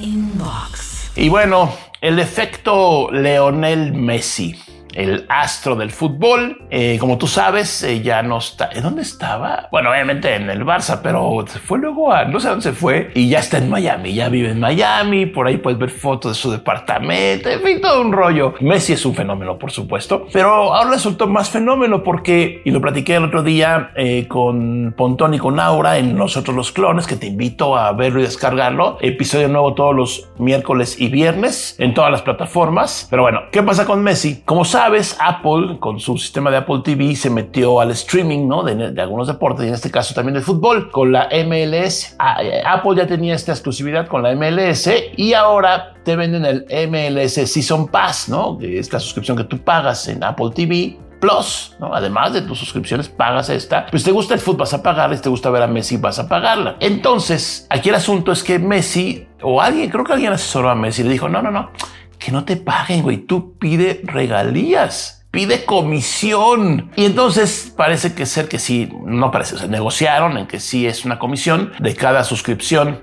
Inbox. 0.00 0.86
Y 1.16 1.30
bueno, 1.30 1.72
el 2.00 2.18
efecto 2.18 3.10
Leonel 3.10 3.92
Messi 3.92 4.54
el 4.96 5.26
astro 5.28 5.76
del 5.76 5.90
fútbol. 5.90 6.58
Eh, 6.70 6.96
como 6.98 7.18
tú 7.18 7.26
sabes, 7.26 7.82
eh, 7.82 8.00
ya 8.00 8.22
no 8.22 8.38
está. 8.38 8.70
¿Dónde 8.82 9.02
estaba? 9.02 9.68
Bueno, 9.70 9.90
obviamente 9.90 10.34
en 10.34 10.50
el 10.50 10.64
Barça, 10.64 11.00
pero 11.02 11.44
se 11.46 11.58
fue 11.58 11.78
luego 11.78 12.12
a 12.12 12.24
no 12.24 12.40
sé 12.40 12.48
dónde 12.48 12.62
se 12.62 12.72
fue 12.72 13.10
y 13.14 13.28
ya 13.28 13.40
está 13.40 13.58
en 13.58 13.68
Miami. 13.68 14.14
Ya 14.14 14.28
vive 14.28 14.50
en 14.50 14.60
Miami. 14.60 15.26
Por 15.26 15.46
ahí 15.46 15.58
puedes 15.58 15.78
ver 15.78 15.90
fotos 15.90 16.32
de 16.32 16.40
su 16.40 16.50
departamento. 16.50 17.50
En 17.50 17.60
fin, 17.60 17.80
todo 17.80 18.00
un 18.00 18.12
rollo. 18.12 18.54
Messi 18.60 18.94
es 18.94 19.04
un 19.04 19.14
fenómeno, 19.14 19.58
por 19.58 19.70
supuesto, 19.70 20.26
pero 20.32 20.74
ahora 20.74 20.90
resultó 20.90 21.26
más 21.26 21.50
fenómeno 21.50 22.02
porque, 22.02 22.62
y 22.64 22.70
lo 22.70 22.80
platiqué 22.80 23.16
el 23.16 23.24
otro 23.24 23.42
día 23.42 23.90
eh, 23.96 24.26
con 24.26 24.94
Pontón 24.96 25.34
y 25.34 25.38
con 25.38 25.60
Aura 25.60 25.98
en 25.98 26.16
Nosotros 26.16 26.56
los 26.56 26.72
Clones, 26.72 27.06
que 27.06 27.16
te 27.16 27.26
invito 27.26 27.76
a 27.76 27.92
verlo 27.92 28.20
y 28.20 28.22
descargarlo. 28.22 28.98
Episodio 29.00 29.48
nuevo 29.48 29.74
todos 29.74 29.94
los 29.94 30.28
miércoles 30.38 30.98
y 30.98 31.08
viernes 31.08 31.76
en 31.78 31.92
todas 31.92 32.10
las 32.10 32.22
plataformas. 32.22 33.06
Pero 33.10 33.22
bueno, 33.22 33.42
¿qué 33.52 33.62
pasa 33.62 33.84
con 33.84 34.02
Messi? 34.02 34.42
Como 34.44 34.64
sabes, 34.64 34.85
sabes, 34.86 35.16
Apple, 35.18 35.78
con 35.80 35.98
su 35.98 36.16
sistema 36.16 36.48
de 36.48 36.58
Apple 36.58 36.80
TV, 36.84 37.16
se 37.16 37.28
metió 37.28 37.80
al 37.80 37.90
streaming 37.90 38.46
¿no? 38.46 38.62
de, 38.62 39.02
algunos 39.02 39.26
deportes, 39.26 39.64
y 39.64 39.68
en 39.68 39.74
este 39.74 39.90
caso 39.90 40.14
también 40.14 40.34
del 40.34 40.44
fútbol, 40.44 40.92
con 40.92 41.10
la 41.10 41.28
MLS. 41.44 42.14
Ah, 42.20 42.40
eh, 42.40 42.62
Apple 42.64 42.92
ya 42.94 43.04
tenía 43.04 43.34
esta 43.34 43.50
exclusividad 43.50 44.06
con 44.06 44.22
la 44.22 44.32
MLS 44.36 44.88
y 45.16 45.32
ahora 45.32 45.94
te 46.04 46.14
venden 46.14 46.44
el 46.44 46.66
MLS 46.88 47.32
Season 47.50 47.88
Pass, 47.88 48.28
¿no? 48.28 48.56
que 48.58 48.78
es 48.78 48.92
la 48.92 49.00
suscripción 49.00 49.36
que 49.36 49.42
tú 49.42 49.58
pagas 49.58 50.06
en 50.06 50.22
Apple 50.22 50.50
TV 50.54 50.96
Plus, 51.20 51.74
¿no? 51.80 51.92
Además 51.92 52.34
de 52.34 52.42
tus 52.42 52.58
suscripciones, 52.58 53.08
pagas 53.08 53.48
esta. 53.48 53.86
Pues 53.86 54.04
te 54.04 54.12
gusta 54.12 54.34
el 54.34 54.40
fútbol, 54.40 54.58
vas 54.58 54.74
a 54.74 54.82
pagarla. 54.82 55.16
Si 55.16 55.22
te 55.22 55.30
gusta 55.30 55.48
ver 55.48 55.62
a 55.62 55.66
Messi, 55.66 55.96
vas 55.96 56.18
a 56.18 56.28
pagarla. 56.28 56.76
Entonces, 56.78 57.66
aquí 57.70 57.88
el 57.88 57.94
asunto 57.94 58.32
es 58.32 58.44
que 58.44 58.58
Messi, 58.58 59.26
o 59.42 59.60
alguien, 59.60 59.88
creo 59.88 60.04
que 60.04 60.12
alguien 60.12 60.34
asesoró 60.34 60.68
a 60.68 60.74
Messi, 60.74 61.02
le 61.02 61.12
dijo, 61.12 61.26
no, 61.28 61.40
no, 61.40 61.50
no, 61.50 61.70
que 62.18 62.32
no 62.32 62.44
te 62.44 62.56
paguen, 62.56 63.02
güey. 63.02 63.18
Tú 63.18 63.54
pide 63.58 64.00
regalías 64.04 65.15
pide 65.36 65.66
comisión. 65.66 66.90
Y 66.96 67.04
entonces 67.04 67.70
parece 67.76 68.14
que 68.14 68.24
ser 68.24 68.48
que 68.48 68.58
sí, 68.58 68.90
no 69.04 69.30
parece, 69.30 69.58
se 69.58 69.68
negociaron 69.68 70.38
en 70.38 70.46
que 70.46 70.60
sí 70.60 70.86
es 70.86 71.04
una 71.04 71.18
comisión 71.18 71.74
de 71.78 71.94
cada 71.94 72.24
suscripción 72.24 73.02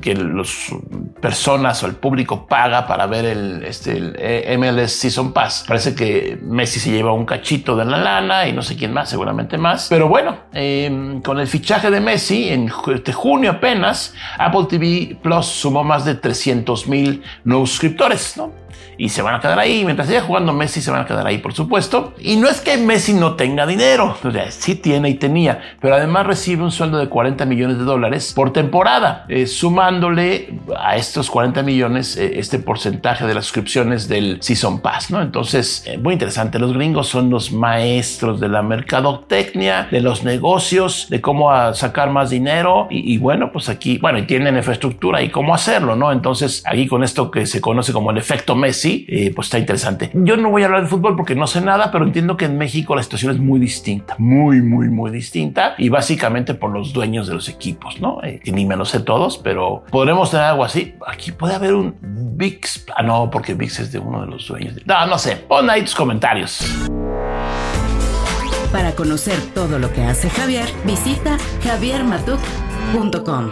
que 0.00 0.14
las 0.14 0.70
personas 1.20 1.82
o 1.82 1.86
el 1.86 1.96
público 1.96 2.46
paga 2.46 2.86
para 2.86 3.04
ver 3.06 3.26
el, 3.26 3.64
este, 3.66 3.98
el 3.98 4.58
MLS 4.58 4.92
Season 4.92 5.34
Pass. 5.34 5.66
Parece 5.68 5.94
que 5.94 6.38
Messi 6.40 6.80
se 6.80 6.90
lleva 6.90 7.12
un 7.12 7.26
cachito 7.26 7.76
de 7.76 7.84
la 7.84 7.98
lana 7.98 8.48
y 8.48 8.54
no 8.54 8.62
sé 8.62 8.74
quién 8.74 8.94
más, 8.94 9.10
seguramente 9.10 9.58
más. 9.58 9.88
Pero 9.90 10.08
bueno, 10.08 10.38
em, 10.54 11.20
con 11.20 11.38
el 11.38 11.48
fichaje 11.48 11.90
de 11.90 12.00
Messi 12.00 12.48
en 12.48 12.68
junio 12.68 13.50
apenas, 13.50 14.14
Apple 14.38 14.64
TV 14.70 15.18
Plus 15.22 15.44
sumó 15.44 15.84
más 15.84 16.06
de 16.06 16.14
300 16.14 16.88
mil 16.88 17.22
nuevos 17.44 17.68
suscriptores, 17.68 18.38
¿no? 18.38 18.67
Y 18.98 19.08
se 19.08 19.22
van 19.22 19.36
a 19.36 19.40
quedar 19.40 19.58
ahí. 19.58 19.84
Mientras 19.84 20.08
siga 20.08 20.20
jugando 20.20 20.52
Messi, 20.52 20.82
se 20.82 20.90
van 20.90 21.00
a 21.00 21.06
quedar 21.06 21.26
ahí, 21.26 21.38
por 21.38 21.54
supuesto. 21.54 22.12
Y 22.20 22.36
no 22.36 22.48
es 22.48 22.60
que 22.60 22.76
Messi 22.76 23.14
no 23.14 23.36
tenga 23.36 23.64
dinero, 23.64 24.16
o 24.22 24.30
sea, 24.30 24.50
sí 24.50 24.74
tiene 24.74 25.08
y 25.08 25.14
tenía, 25.14 25.60
pero 25.80 25.94
además 25.94 26.26
recibe 26.26 26.64
un 26.64 26.72
sueldo 26.72 26.98
de 26.98 27.08
40 27.08 27.46
millones 27.46 27.78
de 27.78 27.84
dólares 27.84 28.32
por 28.34 28.52
temporada, 28.52 29.24
eh, 29.28 29.46
sumándole 29.46 30.58
a 30.76 30.96
estos 30.96 31.30
40 31.30 31.62
millones 31.62 32.16
eh, 32.16 32.38
este 32.38 32.58
porcentaje 32.58 33.26
de 33.26 33.34
las 33.34 33.44
suscripciones 33.44 34.08
del 34.08 34.38
Season 34.40 34.80
Pass, 34.80 35.10
¿no? 35.10 35.22
Entonces, 35.22 35.84
eh, 35.86 35.96
muy 35.96 36.14
interesante. 36.14 36.58
Los 36.58 36.72
gringos 36.72 37.08
son 37.08 37.30
los 37.30 37.52
maestros 37.52 38.40
de 38.40 38.48
la 38.48 38.62
mercadotecnia, 38.62 39.88
de 39.90 40.00
los 40.00 40.24
negocios, 40.24 41.06
de 41.08 41.20
cómo 41.20 41.48
sacar 41.74 42.10
más 42.10 42.30
dinero 42.30 42.88
y, 42.90 43.14
y 43.14 43.18
bueno, 43.18 43.52
pues 43.52 43.68
aquí, 43.68 43.98
bueno, 43.98 44.18
y 44.18 44.22
tienen 44.22 44.56
infraestructura 44.56 45.22
y 45.22 45.30
cómo 45.30 45.54
hacerlo, 45.54 45.94
¿no? 45.94 46.10
Entonces, 46.10 46.62
aquí 46.66 46.88
con 46.88 47.04
esto 47.04 47.30
que 47.30 47.46
se 47.46 47.60
conoce 47.60 47.92
como 47.92 48.10
el 48.10 48.18
efecto 48.18 48.54
Messi, 48.54 48.87
eh, 49.08 49.32
pues 49.34 49.46
está 49.46 49.58
interesante. 49.58 50.10
Yo 50.14 50.36
no 50.36 50.50
voy 50.50 50.62
a 50.62 50.66
hablar 50.66 50.82
de 50.82 50.88
fútbol 50.88 51.16
porque 51.16 51.34
no 51.34 51.46
sé 51.46 51.60
nada, 51.60 51.90
pero 51.90 52.04
entiendo 52.04 52.36
que 52.36 52.46
en 52.46 52.58
México 52.58 52.94
la 52.94 53.02
situación 53.02 53.32
es 53.32 53.40
muy 53.40 53.60
distinta, 53.60 54.14
muy, 54.18 54.62
muy, 54.62 54.88
muy 54.88 55.10
distinta 55.10 55.74
y 55.78 55.88
básicamente 55.88 56.54
por 56.54 56.70
los 56.70 56.92
dueños 56.92 57.26
de 57.26 57.34
los 57.34 57.48
equipos, 57.48 58.00
¿no? 58.00 58.22
Eh, 58.22 58.40
ni 58.46 58.64
me 58.64 58.76
lo 58.76 58.84
sé 58.84 59.00
todos, 59.00 59.38
pero 59.38 59.84
podremos 59.90 60.30
tener 60.30 60.46
algo 60.46 60.64
así. 60.64 60.94
Aquí 61.06 61.32
puede 61.32 61.54
haber 61.54 61.74
un 61.74 61.94
VIX. 62.00 62.86
Ah, 62.96 63.02
no, 63.02 63.30
porque 63.30 63.54
VIX 63.54 63.80
es 63.80 63.92
de 63.92 63.98
uno 63.98 64.22
de 64.22 64.26
los 64.26 64.46
dueños. 64.46 64.74
No, 64.86 65.06
no 65.06 65.18
sé. 65.18 65.36
Pon 65.36 65.68
ahí 65.70 65.82
tus 65.82 65.94
comentarios. 65.94 66.88
Para 68.72 68.92
conocer 68.92 69.38
todo 69.54 69.78
lo 69.78 69.92
que 69.92 70.02
hace 70.02 70.28
Javier, 70.28 70.68
visita 70.84 71.38
javiermatuk.com. 71.62 73.50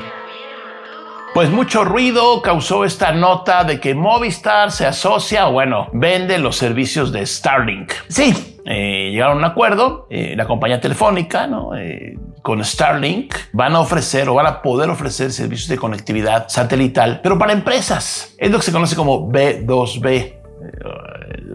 Pues 1.37 1.51
mucho 1.51 1.85
ruido 1.85 2.41
causó 2.41 2.87
esta 2.87 3.13
nota 3.13 3.63
de 3.63 3.79
que 3.79 3.95
Movistar 3.95 4.73
se 4.73 4.87
asocia 4.87 5.49
o 5.49 5.53
bueno, 5.53 5.89
vende 5.93 6.39
los 6.39 6.57
servicios 6.57 7.13
de 7.13 7.27
Starlink. 7.27 7.93
Sí, 8.09 8.57
eh, 8.65 9.11
llegaron 9.13 9.37
a 9.37 9.39
un 9.41 9.45
acuerdo, 9.45 10.07
eh, 10.09 10.33
la 10.35 10.47
compañía 10.47 10.81
telefónica, 10.81 11.47
¿no? 11.47 11.77
Eh, 11.77 12.17
con 12.41 12.65
Starlink 12.65 13.35
van 13.53 13.75
a 13.75 13.81
ofrecer 13.81 14.31
o 14.31 14.35
van 14.35 14.47
a 14.47 14.63
poder 14.63 14.89
ofrecer 14.89 15.31
servicios 15.31 15.69
de 15.69 15.77
conectividad 15.77 16.49
satelital, 16.49 17.21
pero 17.23 17.39
para 17.39 17.53
empresas. 17.53 18.35
Es 18.39 18.51
lo 18.51 18.57
que 18.57 18.65
se 18.65 18.73
conoce 18.73 18.97
como 18.97 19.31
B2B 19.31 20.36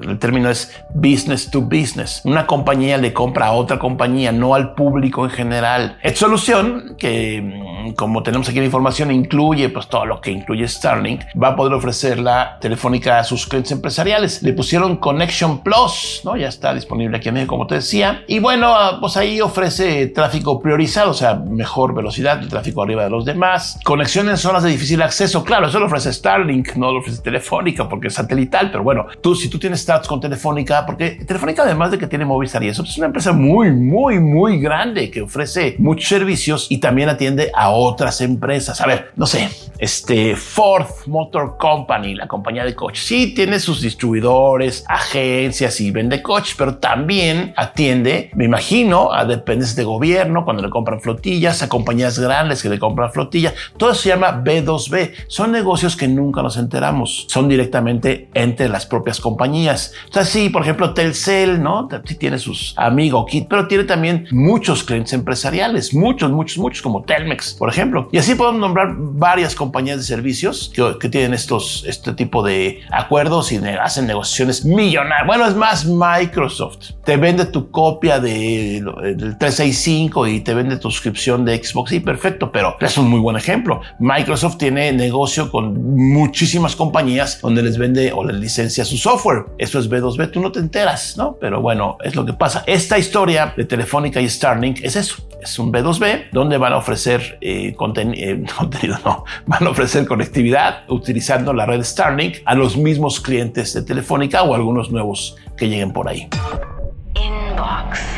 el 0.03 0.19
término 0.19 0.49
es 0.49 0.75
business 0.93 1.49
to 1.49 1.61
business. 1.61 2.21
Una 2.23 2.45
compañía 2.45 2.97
le 2.97 3.13
compra 3.13 3.47
a 3.47 3.51
otra 3.53 3.79
compañía, 3.79 4.31
no 4.31 4.55
al 4.55 4.73
público 4.73 5.23
en 5.25 5.31
general. 5.31 5.97
Es 6.03 6.19
solución 6.19 6.95
que, 6.97 7.41
mm, 7.41 7.93
como 7.93 8.23
tenemos 8.23 8.47
aquí 8.49 8.59
la 8.59 8.65
información, 8.65 9.11
incluye 9.11 9.69
pues 9.69 9.87
todo 9.87 10.05
lo 10.05 10.21
que 10.21 10.31
incluye 10.31 10.67
Starlink, 10.67 11.21
va 11.41 11.49
a 11.49 11.55
poder 11.55 11.73
ofrecer 11.73 12.19
la 12.19 12.57
telefónica 12.59 13.19
a 13.19 13.23
sus 13.23 13.47
clientes 13.47 13.71
empresariales. 13.71 14.43
Le 14.43 14.53
pusieron 14.53 14.97
Connection 14.97 15.63
Plus, 15.63 16.21
¿no? 16.23 16.37
Ya 16.37 16.47
está 16.47 16.73
disponible 16.73 17.17
aquí 17.17 17.29
en 17.29 17.35
México, 17.35 17.55
como 17.55 17.67
te 17.67 17.75
decía. 17.75 18.23
Y 18.27 18.39
bueno, 18.39 18.73
ah, 18.73 18.97
pues 18.99 19.17
ahí 19.17 19.41
ofrece 19.41 20.07
tráfico 20.07 20.59
priorizado, 20.59 21.11
o 21.11 21.15
sea, 21.15 21.35
mejor 21.35 21.93
velocidad, 21.93 22.39
el 22.39 22.49
tráfico 22.49 22.83
arriba 22.83 23.03
de 23.03 23.09
los 23.09 23.25
demás. 23.25 23.79
Conexión 23.83 24.29
en 24.29 24.37
zonas 24.37 24.63
de 24.63 24.69
difícil 24.69 25.01
acceso, 25.01 25.43
claro, 25.43 25.67
eso 25.67 25.79
lo 25.79 25.87
ofrece 25.87 26.13
Starlink, 26.13 26.75
no 26.75 26.91
lo 26.91 26.99
ofrece 26.99 27.21
Telefónica 27.21 27.87
porque 27.89 28.07
es 28.07 28.13
satelital, 28.13 28.71
pero 28.71 28.83
bueno, 28.83 28.90
tú 29.21 29.35
si 29.35 29.49
tú 29.49 29.59
tienes 29.59 29.85
con 30.07 30.21
Telefónica, 30.21 30.85
porque 30.85 31.11
Telefónica 31.25 31.63
además 31.63 31.91
de 31.91 31.97
que 31.97 32.07
tiene 32.07 32.25
Movistar 32.25 32.63
y 32.63 32.69
eso, 32.69 32.83
es 32.83 32.97
una 32.97 33.07
empresa 33.07 33.33
muy, 33.33 33.71
muy, 33.71 34.19
muy 34.19 34.59
grande 34.59 35.11
que 35.11 35.21
ofrece 35.21 35.75
muchos 35.79 36.07
servicios 36.07 36.67
y 36.69 36.77
también 36.77 37.09
atiende 37.09 37.51
a 37.53 37.71
otras 37.71 38.21
empresas. 38.21 38.79
A 38.79 38.87
ver, 38.87 39.11
no 39.15 39.25
sé, 39.25 39.49
este 39.79 40.35
Ford 40.35 40.85
Motor 41.07 41.57
Company, 41.57 42.15
la 42.15 42.27
compañía 42.27 42.63
de 42.63 42.75
coches, 42.75 43.03
sí 43.05 43.33
tiene 43.33 43.59
sus 43.59 43.81
distribuidores, 43.81 44.85
agencias 44.87 45.81
y 45.81 45.91
vende 45.91 46.21
coches, 46.21 46.55
pero 46.57 46.75
también 46.75 47.53
atiende, 47.57 48.31
me 48.35 48.45
imagino, 48.45 49.11
a 49.11 49.25
dependencias 49.25 49.75
de 49.75 49.83
gobierno 49.83 50.45
cuando 50.45 50.63
le 50.63 50.69
compran 50.69 51.01
flotillas, 51.01 51.61
a 51.63 51.69
compañías 51.69 52.19
grandes 52.19 52.61
que 52.61 52.69
le 52.69 52.79
compran 52.79 53.11
flotillas. 53.11 53.53
Todo 53.77 53.91
eso 53.91 54.01
se 54.01 54.09
llama 54.09 54.43
B2B. 54.43 55.11
Son 55.27 55.51
negocios 55.51 55.95
que 55.95 56.07
nunca 56.07 56.41
nos 56.41 56.57
enteramos. 56.57 57.25
Son 57.27 57.49
directamente 57.49 58.29
entre 58.33 58.69
las 58.69 58.80
propias 58.85 59.19
compañías. 59.19 59.93
O 60.09 60.13
sea, 60.13 60.25
sí, 60.25 60.49
por 60.49 60.63
ejemplo, 60.63 60.93
Telcel, 60.93 61.61
¿no? 61.61 61.87
Sí 62.05 62.15
tiene 62.15 62.39
sus 62.39 62.73
amigos 62.77 63.25
Kit, 63.29 63.47
pero 63.49 63.67
tiene 63.67 63.83
también 63.83 64.27
muchos 64.31 64.83
clientes 64.83 65.13
empresariales, 65.13 65.93
muchos, 65.93 66.31
muchos, 66.31 66.57
muchos, 66.57 66.81
como 66.81 67.03
Telmex, 67.03 67.53
por 67.53 67.69
ejemplo. 67.69 68.09
Y 68.11 68.17
así 68.17 68.35
podemos 68.35 68.59
nombrar 68.59 68.93
varias 68.97 69.55
compañías 69.55 69.97
de 69.97 70.03
servicios 70.03 70.71
que, 70.73 71.09
tienen 71.09 71.33
estos, 71.33 71.83
este 71.87 72.13
tipo 72.13 72.43
de 72.43 72.81
acuerdos 72.89 73.51
y 73.51 73.57
hacen 73.57 74.07
negociaciones 74.07 74.63
millonarias. 74.65 75.27
Bueno, 75.27 75.45
es 75.45 75.55
más, 75.55 75.85
Microsoft 75.85 76.91
te 77.03 77.17
vende 77.17 77.45
tu 77.45 77.69
copia 77.69 78.19
de, 78.19 78.81
del 78.81 79.37
365 79.37 80.27
y 80.27 80.39
te 80.41 80.53
vende 80.53 80.77
tu 80.77 80.89
suscripción 80.89 81.43
de 81.43 81.61
Xbox. 81.61 81.89
Sí, 81.89 81.99
perfecto, 81.99 82.51
pero 82.51 82.77
es 82.79 82.97
un 82.97 83.09
muy 83.09 83.19
buen 83.19 83.35
ejemplo. 83.35 83.81
Microsoft 83.99 84.57
tiene 84.57 84.91
negocio 84.93 85.51
con 85.51 85.95
muchísimas 85.95 86.75
compañías 86.75 87.41
donde 87.41 87.61
les 87.63 87.77
vende 87.77 88.11
o 88.13 88.23
les 88.23 88.37
licencia 88.37 88.70
su 88.71 88.97
software 88.97 89.45
eso 89.57 89.79
es 89.79 89.89
B2B, 89.89 90.31
tú 90.31 90.39
no 90.39 90.51
te 90.51 90.59
enteras, 90.59 91.17
¿no? 91.17 91.37
Pero 91.39 91.61
bueno, 91.61 91.97
es 92.03 92.15
lo 92.15 92.25
que 92.25 92.33
pasa. 92.33 92.63
Esta 92.65 92.97
historia 92.97 93.53
de 93.55 93.65
Telefónica 93.65 94.21
y 94.21 94.29
Starlink 94.29 94.79
es 94.81 94.95
eso, 94.95 95.27
es 95.41 95.59
un 95.59 95.71
B2B 95.71 96.29
donde 96.31 96.57
van 96.57 96.73
a 96.73 96.77
ofrecer 96.77 97.37
eh, 97.41 97.67
eh, 97.67 97.75
contenido, 98.57 98.97
no, 99.05 99.25
van 99.45 99.67
a 99.67 99.69
ofrecer 99.69 100.07
conectividad 100.07 100.83
utilizando 100.89 101.53
la 101.53 101.65
red 101.65 101.83
Starlink 101.83 102.37
a 102.45 102.55
los 102.55 102.77
mismos 102.77 103.19
clientes 103.19 103.73
de 103.73 103.83
Telefónica 103.83 104.43
o 104.43 104.55
algunos 104.55 104.91
nuevos 104.91 105.35
que 105.57 105.69
lleguen 105.69 105.91
por 105.91 106.07
ahí. 106.07 106.27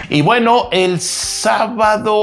Y 0.09 0.21
bueno, 0.21 0.67
el 0.71 0.99
sábado, 0.99 2.13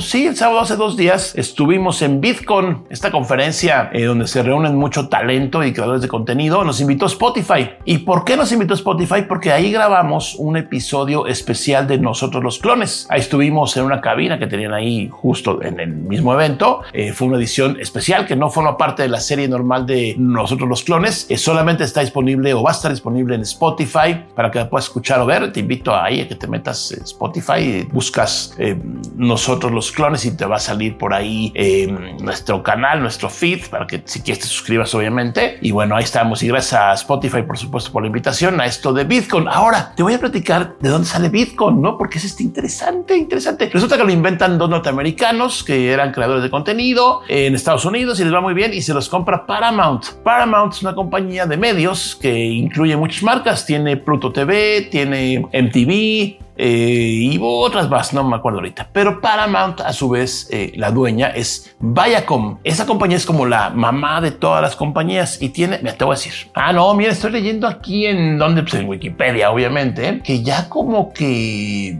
sí, 0.00 0.26
el 0.26 0.36
sábado 0.36 0.60
hace 0.60 0.76
dos 0.76 0.96
días 0.96 1.34
estuvimos 1.36 2.02
en 2.02 2.20
Bitcoin, 2.20 2.84
esta 2.90 3.10
conferencia 3.10 3.90
eh, 3.92 4.04
donde 4.04 4.28
se 4.28 4.42
reúnen 4.42 4.76
mucho 4.76 5.08
talento 5.08 5.64
y 5.64 5.72
creadores 5.72 6.02
de 6.02 6.08
contenido. 6.08 6.62
Nos 6.64 6.80
invitó 6.80 7.06
Spotify. 7.06 7.70
¿Y 7.84 7.98
por 7.98 8.24
qué 8.24 8.36
nos 8.36 8.52
invitó 8.52 8.74
Spotify? 8.74 9.22
Porque 9.26 9.50
ahí 9.52 9.72
grabamos 9.72 10.34
un 10.36 10.56
episodio 10.56 11.26
especial 11.26 11.88
de 11.88 11.98
Nosotros 11.98 12.44
los 12.44 12.58
Clones. 12.58 13.06
Ahí 13.10 13.20
estuvimos 13.20 13.76
en 13.76 13.84
una 13.84 14.00
cabina 14.00 14.38
que 14.38 14.46
tenían 14.46 14.72
ahí 14.72 15.08
justo 15.10 15.62
en 15.62 15.80
el 15.80 15.92
mismo 15.92 16.32
evento. 16.32 16.82
Eh, 16.92 17.12
fue 17.12 17.28
una 17.28 17.38
edición 17.38 17.78
especial 17.80 18.26
que 18.26 18.36
no 18.36 18.50
forma 18.50 18.76
parte 18.76 19.02
de 19.02 19.08
la 19.08 19.20
serie 19.20 19.48
normal 19.48 19.86
de 19.86 20.14
Nosotros 20.18 20.68
los 20.68 20.84
Clones. 20.84 21.26
Eh, 21.28 21.36
solamente 21.36 21.84
está 21.84 22.00
disponible 22.00 22.54
o 22.54 22.62
va 22.62 22.70
a 22.70 22.74
estar 22.74 22.90
disponible 22.90 23.34
en 23.34 23.42
Spotify 23.42 24.24
para 24.34 24.50
que 24.50 24.58
la 24.58 24.70
puedas 24.70 24.84
escuchar 24.84 25.20
o 25.20 25.26
ver. 25.26 25.52
Te 25.52 25.60
invito 25.60 25.94
a 25.94 26.10
que 26.30 26.36
te 26.36 26.46
metas 26.46 26.92
Spotify, 26.92 27.88
buscas 27.90 28.54
eh, 28.56 28.80
nosotros 29.16 29.72
los 29.72 29.90
clones 29.90 30.24
y 30.24 30.36
te 30.36 30.46
va 30.46 30.56
a 30.56 30.60
salir 30.60 30.96
por 30.96 31.12
ahí 31.12 31.50
eh, 31.56 31.88
nuestro 32.22 32.62
canal, 32.62 33.00
nuestro 33.00 33.28
feed, 33.28 33.66
para 33.68 33.88
que 33.88 34.00
si 34.04 34.20
quieres 34.20 34.44
te 34.44 34.46
suscribas 34.46 34.94
obviamente. 34.94 35.58
Y 35.60 35.72
bueno, 35.72 35.96
ahí 35.96 36.04
estamos. 36.04 36.40
Y 36.44 36.46
gracias 36.46 36.80
a 36.80 36.92
Spotify, 36.92 37.42
por 37.42 37.58
supuesto, 37.58 37.90
por 37.90 38.02
la 38.02 38.06
invitación 38.06 38.60
a 38.60 38.66
esto 38.66 38.92
de 38.92 39.02
Bitcoin. 39.02 39.48
Ahora, 39.48 39.92
te 39.96 40.04
voy 40.04 40.14
a 40.14 40.20
platicar 40.20 40.76
de 40.78 40.88
dónde 40.88 41.08
sale 41.08 41.30
Bitcoin, 41.30 41.82
¿no? 41.82 41.98
Porque 41.98 42.18
es 42.18 42.24
este 42.24 42.44
interesante, 42.44 43.16
interesante. 43.16 43.68
Resulta 43.72 43.96
que 43.96 44.04
lo 44.04 44.12
inventan 44.12 44.56
dos 44.56 44.70
norteamericanos 44.70 45.64
que 45.64 45.90
eran 45.90 46.12
creadores 46.12 46.44
de 46.44 46.50
contenido 46.50 47.22
en 47.26 47.56
Estados 47.56 47.84
Unidos 47.84 48.20
y 48.20 48.24
les 48.24 48.32
va 48.32 48.40
muy 48.40 48.54
bien 48.54 48.72
y 48.72 48.82
se 48.82 48.94
los 48.94 49.08
compra 49.08 49.46
Paramount. 49.46 50.04
Paramount 50.22 50.74
es 50.74 50.82
una 50.82 50.94
compañía 50.94 51.44
de 51.46 51.56
medios 51.56 52.14
que 52.14 52.38
incluye 52.38 52.96
muchas 52.96 53.24
marcas. 53.24 53.66
Tiene 53.66 53.96
Pluto 53.96 54.30
TV, 54.30 54.88
tiene 54.92 55.40
MTV, 55.40 56.09
eh, 56.56 57.32
y 57.32 57.38
otras 57.42 57.88
más, 57.88 58.12
no 58.12 58.22
me 58.22 58.36
acuerdo 58.36 58.58
ahorita. 58.58 58.88
Pero 58.92 59.20
Paramount, 59.20 59.80
a 59.80 59.92
su 59.92 60.10
vez, 60.10 60.48
eh, 60.50 60.72
la 60.76 60.90
dueña 60.90 61.28
es 61.28 61.74
Viacom. 61.80 62.58
Esa 62.64 62.86
compañía 62.86 63.16
es 63.16 63.24
como 63.24 63.46
la 63.46 63.70
mamá 63.70 64.20
de 64.20 64.30
todas 64.30 64.60
las 64.60 64.76
compañías 64.76 65.40
y 65.40 65.48
tiene, 65.48 65.78
me 65.82 65.92
te 65.92 66.04
voy 66.04 66.14
a 66.14 66.16
decir. 66.16 66.50
Ah, 66.54 66.72
no, 66.72 66.92
mira, 66.94 67.12
estoy 67.12 67.32
leyendo 67.32 67.66
aquí 67.66 68.06
en 68.06 68.38
donde, 68.38 68.62
pues 68.62 68.74
en 68.74 68.88
Wikipedia, 68.88 69.50
obviamente, 69.50 70.20
que 70.22 70.42
ya 70.42 70.68
como 70.68 71.12
que 71.12 71.98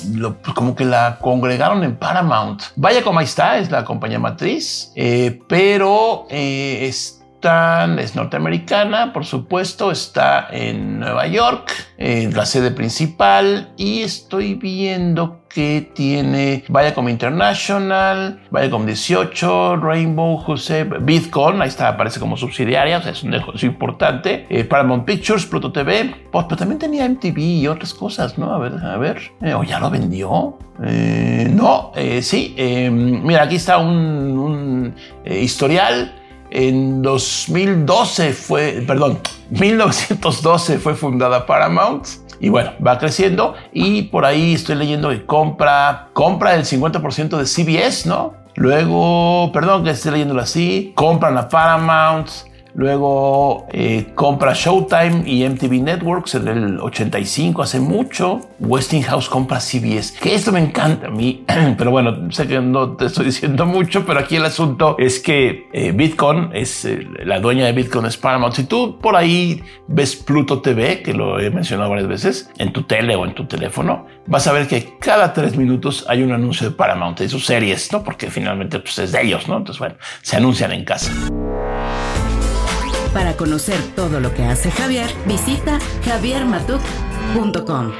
pues, 0.00 0.54
como 0.54 0.74
que 0.74 0.84
la 0.84 1.18
congregaron 1.20 1.84
en 1.84 1.96
Paramount. 1.96 2.62
Viacom 2.76 3.18
ahí 3.18 3.24
está, 3.24 3.58
es 3.58 3.70
la 3.70 3.84
compañía 3.84 4.18
matriz, 4.18 4.92
eh, 4.94 5.40
pero 5.46 6.26
es 6.30 7.19
es 7.42 8.16
norteamericana, 8.16 9.14
por 9.14 9.24
supuesto, 9.24 9.90
está 9.90 10.48
en 10.50 11.00
Nueva 11.00 11.26
York, 11.26 11.72
en 11.96 12.36
la 12.36 12.44
sede 12.44 12.70
principal, 12.70 13.72
y 13.78 14.02
estoy 14.02 14.54
viendo 14.54 15.40
que 15.48 15.90
tiene 15.94 16.64
Viacom 16.68 17.08
International, 17.08 18.42
Viacom 18.50 18.84
18, 18.84 19.76
Rainbow, 19.76 20.36
José, 20.36 20.84
Bitcoin, 20.84 21.62
ahí 21.62 21.68
está, 21.68 21.88
aparece 21.88 22.20
como 22.20 22.36
subsidiaria, 22.36 22.98
es 22.98 23.22
un 23.22 23.30
negocio 23.30 23.68
importante, 23.68 24.46
eh, 24.50 24.64
Paramount 24.64 25.06
Pictures, 25.06 25.46
Proto 25.46 25.72
TV, 25.72 26.14
pues, 26.30 26.44
pero 26.44 26.58
también 26.58 26.78
tenía 26.78 27.08
MTV 27.08 27.38
y 27.38 27.66
otras 27.68 27.94
cosas, 27.94 28.36
¿no? 28.36 28.52
A 28.52 28.58
ver, 28.58 28.74
a 28.84 28.98
ver, 28.98 29.32
eh, 29.40 29.54
¿o 29.54 29.64
ya 29.64 29.80
lo 29.80 29.90
vendió? 29.90 30.58
Eh, 30.84 31.48
no, 31.50 31.92
sí, 32.20 32.54
mira, 32.90 33.42
aquí 33.42 33.56
está 33.56 33.78
un 33.78 34.94
historial 35.24 36.19
En 36.50 37.02
2012 37.02 38.32
fue, 38.32 38.84
perdón, 38.86 39.20
1912 39.50 40.78
fue 40.78 40.94
fundada 40.94 41.46
Paramount. 41.46 42.06
Y 42.40 42.48
bueno, 42.48 42.72
va 42.84 42.98
creciendo 42.98 43.54
y 43.72 44.02
por 44.02 44.24
ahí 44.24 44.54
estoy 44.54 44.76
leyendo 44.76 45.10
que 45.10 45.26
compra, 45.26 46.08
compra 46.14 46.54
el 46.54 46.64
50% 46.64 47.36
de 47.36 47.44
CBS, 47.44 48.08
¿no? 48.08 48.34
Luego, 48.54 49.50
perdón 49.52 49.84
que 49.84 49.90
esté 49.90 50.10
leyéndolo 50.10 50.40
así, 50.40 50.92
compran 50.94 51.36
a 51.36 51.48
Paramount, 51.48 52.28
Luego 52.74 53.66
eh, 53.72 54.12
compra 54.14 54.52
Showtime 54.54 55.22
y 55.26 55.48
MTV 55.48 55.82
Networks 55.82 56.34
en 56.34 56.48
el 56.48 56.80
85, 56.80 57.62
hace 57.62 57.80
mucho. 57.80 58.40
Westinghouse 58.60 59.28
compra 59.28 59.58
CBS, 59.60 60.18
que 60.20 60.34
esto 60.34 60.52
me 60.52 60.60
encanta 60.60 61.06
a 61.06 61.10
mí, 61.10 61.44
pero 61.78 61.90
bueno, 61.90 62.30
sé 62.30 62.46
que 62.46 62.60
no 62.60 62.96
te 62.96 63.06
estoy 63.06 63.26
diciendo 63.26 63.66
mucho, 63.66 64.04
pero 64.04 64.20
aquí 64.20 64.36
el 64.36 64.44
asunto 64.44 64.96
es 64.98 65.20
que 65.20 65.68
eh, 65.72 65.92
Bitcoin 65.92 66.50
es 66.52 66.84
eh, 66.84 67.06
la 67.24 67.40
dueña 67.40 67.66
de 67.66 67.72
Bitcoin 67.72 68.06
es 68.06 68.16
Paramount. 68.16 68.54
Si 68.54 68.64
tú 68.64 68.98
por 68.98 69.16
ahí 69.16 69.62
ves 69.88 70.16
Pluto 70.16 70.60
TV, 70.60 71.02
que 71.02 71.14
lo 71.14 71.40
he 71.40 71.50
mencionado 71.50 71.90
varias 71.90 72.08
veces, 72.08 72.50
en 72.58 72.72
tu 72.72 72.82
tele 72.82 73.16
o 73.16 73.24
en 73.24 73.34
tu 73.34 73.46
teléfono, 73.46 74.06
vas 74.26 74.46
a 74.46 74.52
ver 74.52 74.68
que 74.68 74.96
cada 75.00 75.32
tres 75.32 75.56
minutos 75.56 76.04
hay 76.08 76.22
un 76.22 76.32
anuncio 76.32 76.68
de 76.68 76.76
Paramount 76.76 77.18
de 77.18 77.28
sus 77.28 77.46
series, 77.46 77.92
¿no? 77.92 78.04
Porque 78.04 78.30
finalmente 78.30 78.78
pues, 78.78 78.98
es 78.98 79.12
de 79.12 79.22
ellos, 79.22 79.48
¿no? 79.48 79.56
Entonces, 79.56 79.78
bueno, 79.78 79.96
se 80.22 80.36
anuncian 80.36 80.72
en 80.72 80.84
casa. 80.84 81.12
Para 83.12 83.36
conocer 83.36 83.76
todo 83.96 84.20
lo 84.20 84.32
que 84.34 84.44
hace 84.44 84.70
Javier, 84.70 85.10
visita 85.26 85.80
javiermatuk.com. 86.04 87.92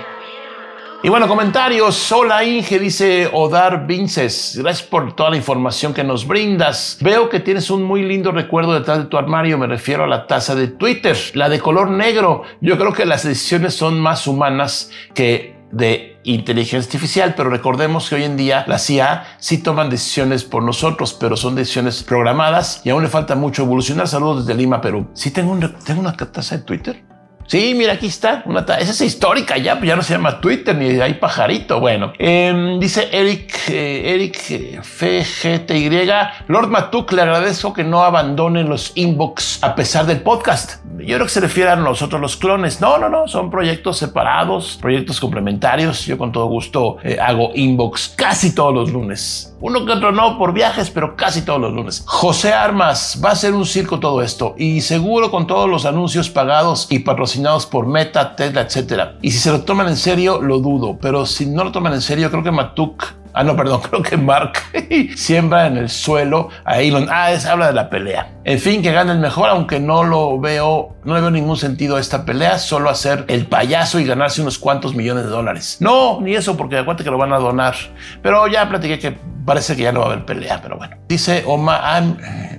Y 1.02 1.08
bueno, 1.08 1.26
comentarios. 1.26 2.12
Hola 2.12 2.44
Inge, 2.44 2.78
dice 2.78 3.28
Odar 3.32 3.86
Vinces. 3.86 4.56
Gracias 4.62 4.86
por 4.86 5.16
toda 5.16 5.30
la 5.30 5.36
información 5.36 5.92
que 5.94 6.04
nos 6.04 6.26
brindas. 6.26 6.98
Veo 7.00 7.28
que 7.28 7.40
tienes 7.40 7.70
un 7.70 7.82
muy 7.82 8.02
lindo 8.02 8.30
recuerdo 8.30 8.74
detrás 8.74 8.98
de 8.98 9.04
tu 9.06 9.16
armario. 9.16 9.58
Me 9.58 9.66
refiero 9.66 10.04
a 10.04 10.06
la 10.06 10.26
taza 10.26 10.54
de 10.54 10.68
Twitter, 10.68 11.16
la 11.34 11.48
de 11.48 11.58
color 11.58 11.90
negro. 11.90 12.42
Yo 12.60 12.78
creo 12.78 12.92
que 12.92 13.06
las 13.06 13.24
decisiones 13.24 13.74
son 13.74 13.98
más 13.98 14.28
humanas 14.28 14.92
que 15.14 15.56
de 15.72 16.09
inteligencia 16.24 16.78
artificial, 16.86 17.34
pero 17.36 17.50
recordemos 17.50 18.08
que 18.08 18.16
hoy 18.16 18.24
en 18.24 18.36
día 18.36 18.64
la 18.66 18.78
CIA 18.78 19.24
sí 19.38 19.58
toman 19.58 19.90
decisiones 19.90 20.44
por 20.44 20.62
nosotros, 20.62 21.14
pero 21.14 21.36
son 21.36 21.54
decisiones 21.54 22.02
programadas 22.02 22.82
y 22.84 22.90
aún 22.90 23.02
le 23.02 23.08
falta 23.08 23.34
mucho 23.34 23.62
evolucionar. 23.62 24.08
Saludos 24.08 24.46
desde 24.46 24.58
Lima, 24.58 24.80
Perú. 24.80 25.08
Sí 25.14 25.30
tengo, 25.30 25.58
tengo 25.84 26.00
una 26.00 26.16
taza 26.16 26.58
de 26.58 26.62
Twitter. 26.62 27.09
Sí, 27.50 27.74
mira, 27.74 27.94
aquí 27.94 28.06
está. 28.06 28.44
Una 28.46 28.60
esa 28.60 28.92
es 28.92 29.00
histórica 29.00 29.58
ya, 29.58 29.80
ya 29.82 29.96
no 29.96 30.02
se 30.02 30.14
llama 30.14 30.40
Twitter 30.40 30.76
ni 30.76 31.00
hay 31.00 31.14
pajarito. 31.14 31.80
Bueno, 31.80 32.12
em, 32.16 32.78
dice 32.78 33.08
Eric, 33.10 33.68
eh, 33.70 34.14
Eric 34.14 34.38
eh, 34.50 34.80
FGTY. 34.80 36.08
Lord 36.46 36.68
Matuk, 36.68 37.10
le 37.10 37.22
agradezco 37.22 37.72
que 37.72 37.82
no 37.82 38.04
abandonen 38.04 38.68
los 38.68 38.92
inbox 38.94 39.64
a 39.64 39.74
pesar 39.74 40.06
del 40.06 40.20
podcast. 40.20 40.84
Yo 40.98 41.16
creo 41.16 41.26
que 41.26 41.32
se 41.32 41.40
refiere 41.40 41.70
a 41.70 41.74
nosotros 41.74 42.20
los 42.20 42.36
clones. 42.36 42.80
No, 42.80 42.98
no, 42.98 43.08
no, 43.08 43.26
son 43.26 43.50
proyectos 43.50 43.98
separados, 43.98 44.78
proyectos 44.80 45.18
complementarios. 45.18 46.06
Yo 46.06 46.16
con 46.16 46.30
todo 46.30 46.46
gusto 46.46 46.98
eh, 47.02 47.18
hago 47.20 47.50
inbox 47.56 48.12
casi 48.14 48.54
todos 48.54 48.72
los 48.72 48.92
lunes. 48.92 49.49
Uno 49.62 49.84
que 49.84 49.92
otro 49.92 50.10
no 50.10 50.38
por 50.38 50.54
viajes, 50.54 50.90
pero 50.90 51.16
casi 51.16 51.42
todos 51.42 51.60
los 51.60 51.72
lunes. 51.72 52.02
José 52.06 52.52
Armas, 52.52 53.20
va 53.22 53.30
a 53.30 53.36
ser 53.36 53.52
un 53.52 53.66
circo 53.66 54.00
todo 54.00 54.22
esto 54.22 54.54
y 54.56 54.80
seguro 54.80 55.30
con 55.30 55.46
todos 55.46 55.68
los 55.68 55.84
anuncios 55.84 56.30
pagados 56.30 56.86
y 56.90 57.00
patrocinados 57.00 57.66
por 57.66 57.86
Meta, 57.86 58.36
Tesla, 58.36 58.62
etc. 58.62 59.16
Y 59.20 59.30
si 59.32 59.38
se 59.38 59.52
lo 59.52 59.62
toman 59.62 59.88
en 59.88 59.96
serio, 59.96 60.40
lo 60.40 60.60
dudo, 60.60 60.98
pero 61.00 61.26
si 61.26 61.44
no 61.44 61.64
lo 61.64 61.72
toman 61.72 61.92
en 61.92 62.00
serio, 62.00 62.30
creo 62.30 62.42
que 62.42 62.50
Matuk 62.50 63.19
Ah, 63.32 63.44
no, 63.44 63.56
perdón, 63.56 63.80
creo 63.90 64.02
que 64.02 64.16
Mark 64.16 64.52
siembra 65.16 65.66
en 65.66 65.76
el 65.76 65.88
suelo 65.88 66.48
a 66.64 66.80
Elon. 66.80 67.06
Ah, 67.10 67.32
es, 67.32 67.46
habla 67.46 67.68
de 67.68 67.72
la 67.72 67.90
pelea. 67.90 68.30
En 68.44 68.58
fin, 68.58 68.82
que 68.82 68.92
gane 68.92 69.12
el 69.12 69.18
mejor, 69.18 69.48
aunque 69.50 69.80
no 69.80 70.04
lo 70.04 70.38
veo, 70.40 70.96
no 71.04 71.14
le 71.14 71.20
veo 71.20 71.30
ningún 71.30 71.56
sentido 71.56 71.96
a 71.96 72.00
esta 72.00 72.24
pelea, 72.24 72.58
solo 72.58 72.90
hacer 72.90 73.24
el 73.28 73.46
payaso 73.46 73.98
y 73.98 74.04
ganarse 74.04 74.42
unos 74.42 74.58
cuantos 74.58 74.94
millones 74.94 75.24
de 75.24 75.30
dólares. 75.30 75.78
No, 75.80 76.20
ni 76.20 76.34
eso, 76.34 76.56
porque 76.56 76.78
acuérdate 76.78 77.04
que 77.04 77.10
lo 77.10 77.18
van 77.18 77.32
a 77.32 77.38
donar. 77.38 77.74
Pero 78.22 78.46
ya 78.48 78.68
platiqué 78.68 78.98
que 78.98 79.16
parece 79.44 79.76
que 79.76 79.82
ya 79.82 79.92
no 79.92 80.00
va 80.00 80.06
a 80.06 80.12
haber 80.12 80.24
pelea, 80.24 80.60
pero 80.62 80.76
bueno. 80.76 80.96
Dice 81.08 81.44
Omar, 81.46 81.80
ah, 81.82 82.02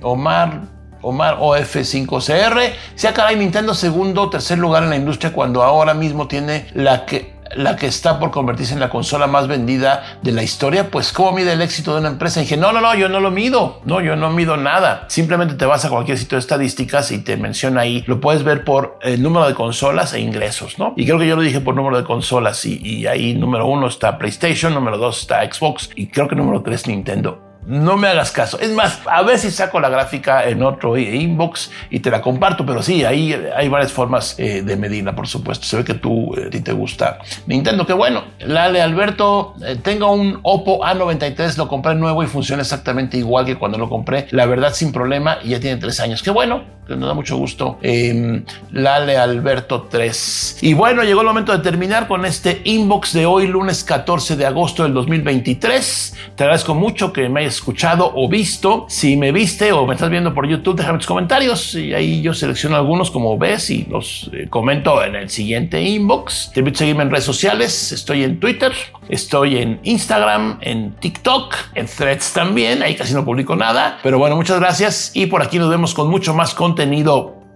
Omar 0.02 0.72
Omar 1.02 1.36
OF5CR. 1.38 2.72
Se 2.94 3.12
caray, 3.12 3.36
Nintendo 3.36 3.74
segundo 3.74 4.22
o 4.22 4.30
tercer 4.30 4.58
lugar 4.58 4.84
en 4.84 4.90
la 4.90 4.96
industria 4.96 5.32
cuando 5.32 5.62
ahora 5.62 5.94
mismo 5.94 6.28
tiene 6.28 6.68
la 6.74 7.04
que 7.04 7.31
la 7.54 7.76
que 7.76 7.86
está 7.86 8.18
por 8.18 8.30
convertirse 8.30 8.74
en 8.74 8.80
la 8.80 8.90
consola 8.90 9.26
más 9.26 9.48
vendida 9.48 10.18
de 10.22 10.32
la 10.32 10.42
historia, 10.42 10.90
pues 10.90 11.12
¿cómo 11.12 11.32
mide 11.32 11.52
el 11.52 11.62
éxito 11.62 11.94
de 11.94 12.00
una 12.00 12.08
empresa? 12.08 12.40
Y 12.40 12.44
dije, 12.44 12.56
no, 12.56 12.72
no, 12.72 12.80
no, 12.80 12.94
yo 12.94 13.08
no 13.08 13.20
lo 13.20 13.30
mido, 13.30 13.80
no, 13.84 14.00
yo 14.00 14.16
no 14.16 14.30
mido 14.30 14.56
nada. 14.56 15.06
Simplemente 15.08 15.54
te 15.54 15.66
vas 15.66 15.84
a 15.84 15.90
cualquier 15.90 16.18
sitio 16.18 16.36
de 16.36 16.40
estadísticas 16.40 17.10
y 17.12 17.18
te 17.18 17.36
menciona 17.36 17.82
ahí, 17.82 18.04
lo 18.06 18.20
puedes 18.20 18.42
ver 18.42 18.64
por 18.64 18.98
el 19.02 19.22
número 19.22 19.46
de 19.46 19.54
consolas 19.54 20.14
e 20.14 20.20
ingresos, 20.20 20.78
¿no? 20.78 20.94
Y 20.96 21.04
creo 21.04 21.18
que 21.18 21.26
yo 21.26 21.36
lo 21.36 21.42
dije 21.42 21.60
por 21.60 21.74
número 21.74 21.96
de 21.96 22.04
consolas 22.04 22.64
y, 22.64 22.80
y 22.82 23.06
ahí 23.06 23.34
número 23.34 23.66
uno 23.66 23.86
está 23.86 24.18
PlayStation, 24.18 24.74
número 24.74 24.98
dos 24.98 25.20
está 25.20 25.42
Xbox 25.50 25.90
y 25.94 26.08
creo 26.08 26.28
que 26.28 26.36
número 26.36 26.62
tres 26.62 26.86
Nintendo 26.86 27.51
no 27.66 27.96
me 27.96 28.08
hagas 28.08 28.30
caso. 28.30 28.58
Es 28.60 28.70
más, 28.70 29.00
a 29.06 29.22
ver 29.22 29.38
si 29.38 29.50
saco 29.50 29.80
la 29.80 29.88
gráfica 29.88 30.48
en 30.48 30.62
otro 30.62 30.96
inbox 30.96 31.70
y 31.90 32.00
te 32.00 32.10
la 32.10 32.20
comparto, 32.20 32.66
pero 32.66 32.82
sí, 32.82 33.04
ahí 33.04 33.34
hay 33.54 33.68
varias 33.68 33.92
formas 33.92 34.34
eh, 34.38 34.62
de 34.62 34.76
medirla, 34.76 35.14
por 35.14 35.28
supuesto. 35.28 35.66
Se 35.66 35.76
ve 35.76 35.84
que 35.84 35.94
tú, 35.94 36.34
eh, 36.36 36.46
a 36.46 36.50
ti 36.50 36.60
te 36.60 36.72
gusta 36.72 37.18
Nintendo. 37.46 37.86
Qué 37.86 37.92
bueno. 37.92 38.24
Lale 38.40 38.82
Alberto, 38.82 39.54
eh, 39.64 39.76
tengo 39.82 40.12
un 40.12 40.40
Oppo 40.42 40.84
A93, 40.84 41.56
lo 41.56 41.68
compré 41.68 41.94
nuevo 41.94 42.22
y 42.22 42.26
funciona 42.26 42.62
exactamente 42.62 43.16
igual 43.16 43.44
que 43.44 43.56
cuando 43.56 43.78
lo 43.78 43.88
compré. 43.88 44.26
La 44.30 44.46
verdad, 44.46 44.72
sin 44.72 44.92
problema, 44.92 45.38
y 45.42 45.50
ya 45.50 45.60
tiene 45.60 45.76
tres 45.78 46.00
años. 46.00 46.22
Qué 46.22 46.30
bueno, 46.30 46.64
que 46.86 46.96
nos 46.96 47.08
da 47.08 47.14
mucho 47.14 47.36
gusto. 47.36 47.78
Em, 47.80 48.44
Lale 48.72 49.16
Alberto 49.16 49.86
3. 49.88 50.58
Y 50.62 50.74
bueno, 50.74 51.04
llegó 51.04 51.20
el 51.20 51.28
momento 51.28 51.52
de 51.52 51.58
terminar 51.58 52.08
con 52.08 52.24
este 52.24 52.60
inbox 52.64 53.12
de 53.12 53.24
hoy, 53.24 53.46
lunes 53.46 53.84
14 53.84 54.36
de 54.36 54.46
agosto 54.46 54.82
del 54.82 54.92
2023. 54.92 56.14
Te 56.34 56.42
agradezco 56.42 56.74
mucho 56.74 57.12
que 57.12 57.28
me 57.28 57.40
hayas 57.40 57.54
escuchado 57.54 58.12
o 58.14 58.28
visto. 58.28 58.86
Si 58.88 59.16
me 59.16 59.30
viste 59.30 59.72
o 59.72 59.86
me 59.86 59.94
estás 59.94 60.10
viendo 60.10 60.34
por 60.34 60.48
YouTube, 60.48 60.76
déjame 60.76 60.98
tus 60.98 61.06
comentarios 61.06 61.74
y 61.76 61.94
ahí 61.94 62.20
yo 62.20 62.34
selecciono 62.34 62.76
algunos 62.76 63.10
como 63.10 63.38
ves 63.38 63.70
y 63.70 63.84
los 63.88 64.30
eh, 64.32 64.48
comento 64.50 65.04
en 65.04 65.14
el 65.14 65.30
siguiente 65.30 65.80
inbox. 65.80 66.50
Te 66.52 66.60
invito 66.60 66.76
a 66.76 66.78
seguirme 66.78 67.04
en 67.04 67.10
redes 67.10 67.24
sociales. 67.24 67.92
Estoy 67.92 68.24
en 68.24 68.40
Twitter, 68.40 68.72
estoy 69.08 69.58
en 69.58 69.78
Instagram, 69.84 70.58
en 70.62 70.94
TikTok, 70.94 71.54
en 71.74 71.86
Threads 71.86 72.32
también. 72.32 72.82
Ahí 72.82 72.96
casi 72.96 73.14
no 73.14 73.24
publico 73.24 73.54
nada. 73.54 73.98
Pero 74.02 74.18
bueno, 74.18 74.34
muchas 74.34 74.58
gracias 74.58 75.12
y 75.14 75.26
por 75.26 75.42
aquí 75.42 75.60
nos 75.60 75.70
vemos 75.70 75.94
con 75.94 76.10
mucho 76.10 76.34
más 76.34 76.54
contenido 76.54 76.71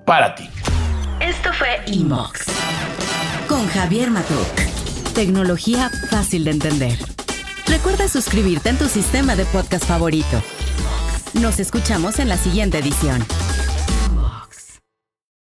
para 0.04 0.34
ti. 0.34 0.48
Esto 1.20 1.50
fue 1.52 1.80
Inbox 1.86 2.46
con 3.48 3.66
Javier 3.68 4.10
Matuk. 4.10 5.14
Tecnología 5.14 5.90
fácil 6.10 6.44
de 6.44 6.50
entender. 6.50 6.98
Recuerda 7.66 8.08
suscribirte 8.08 8.68
en 8.68 8.78
tu 8.78 8.86
sistema 8.86 9.36
de 9.36 9.44
podcast 9.46 9.84
favorito. 9.84 10.42
Nos 11.34 11.58
escuchamos 11.58 12.18
en 12.18 12.28
la 12.28 12.36
siguiente 12.36 12.78
edición. 12.78 13.24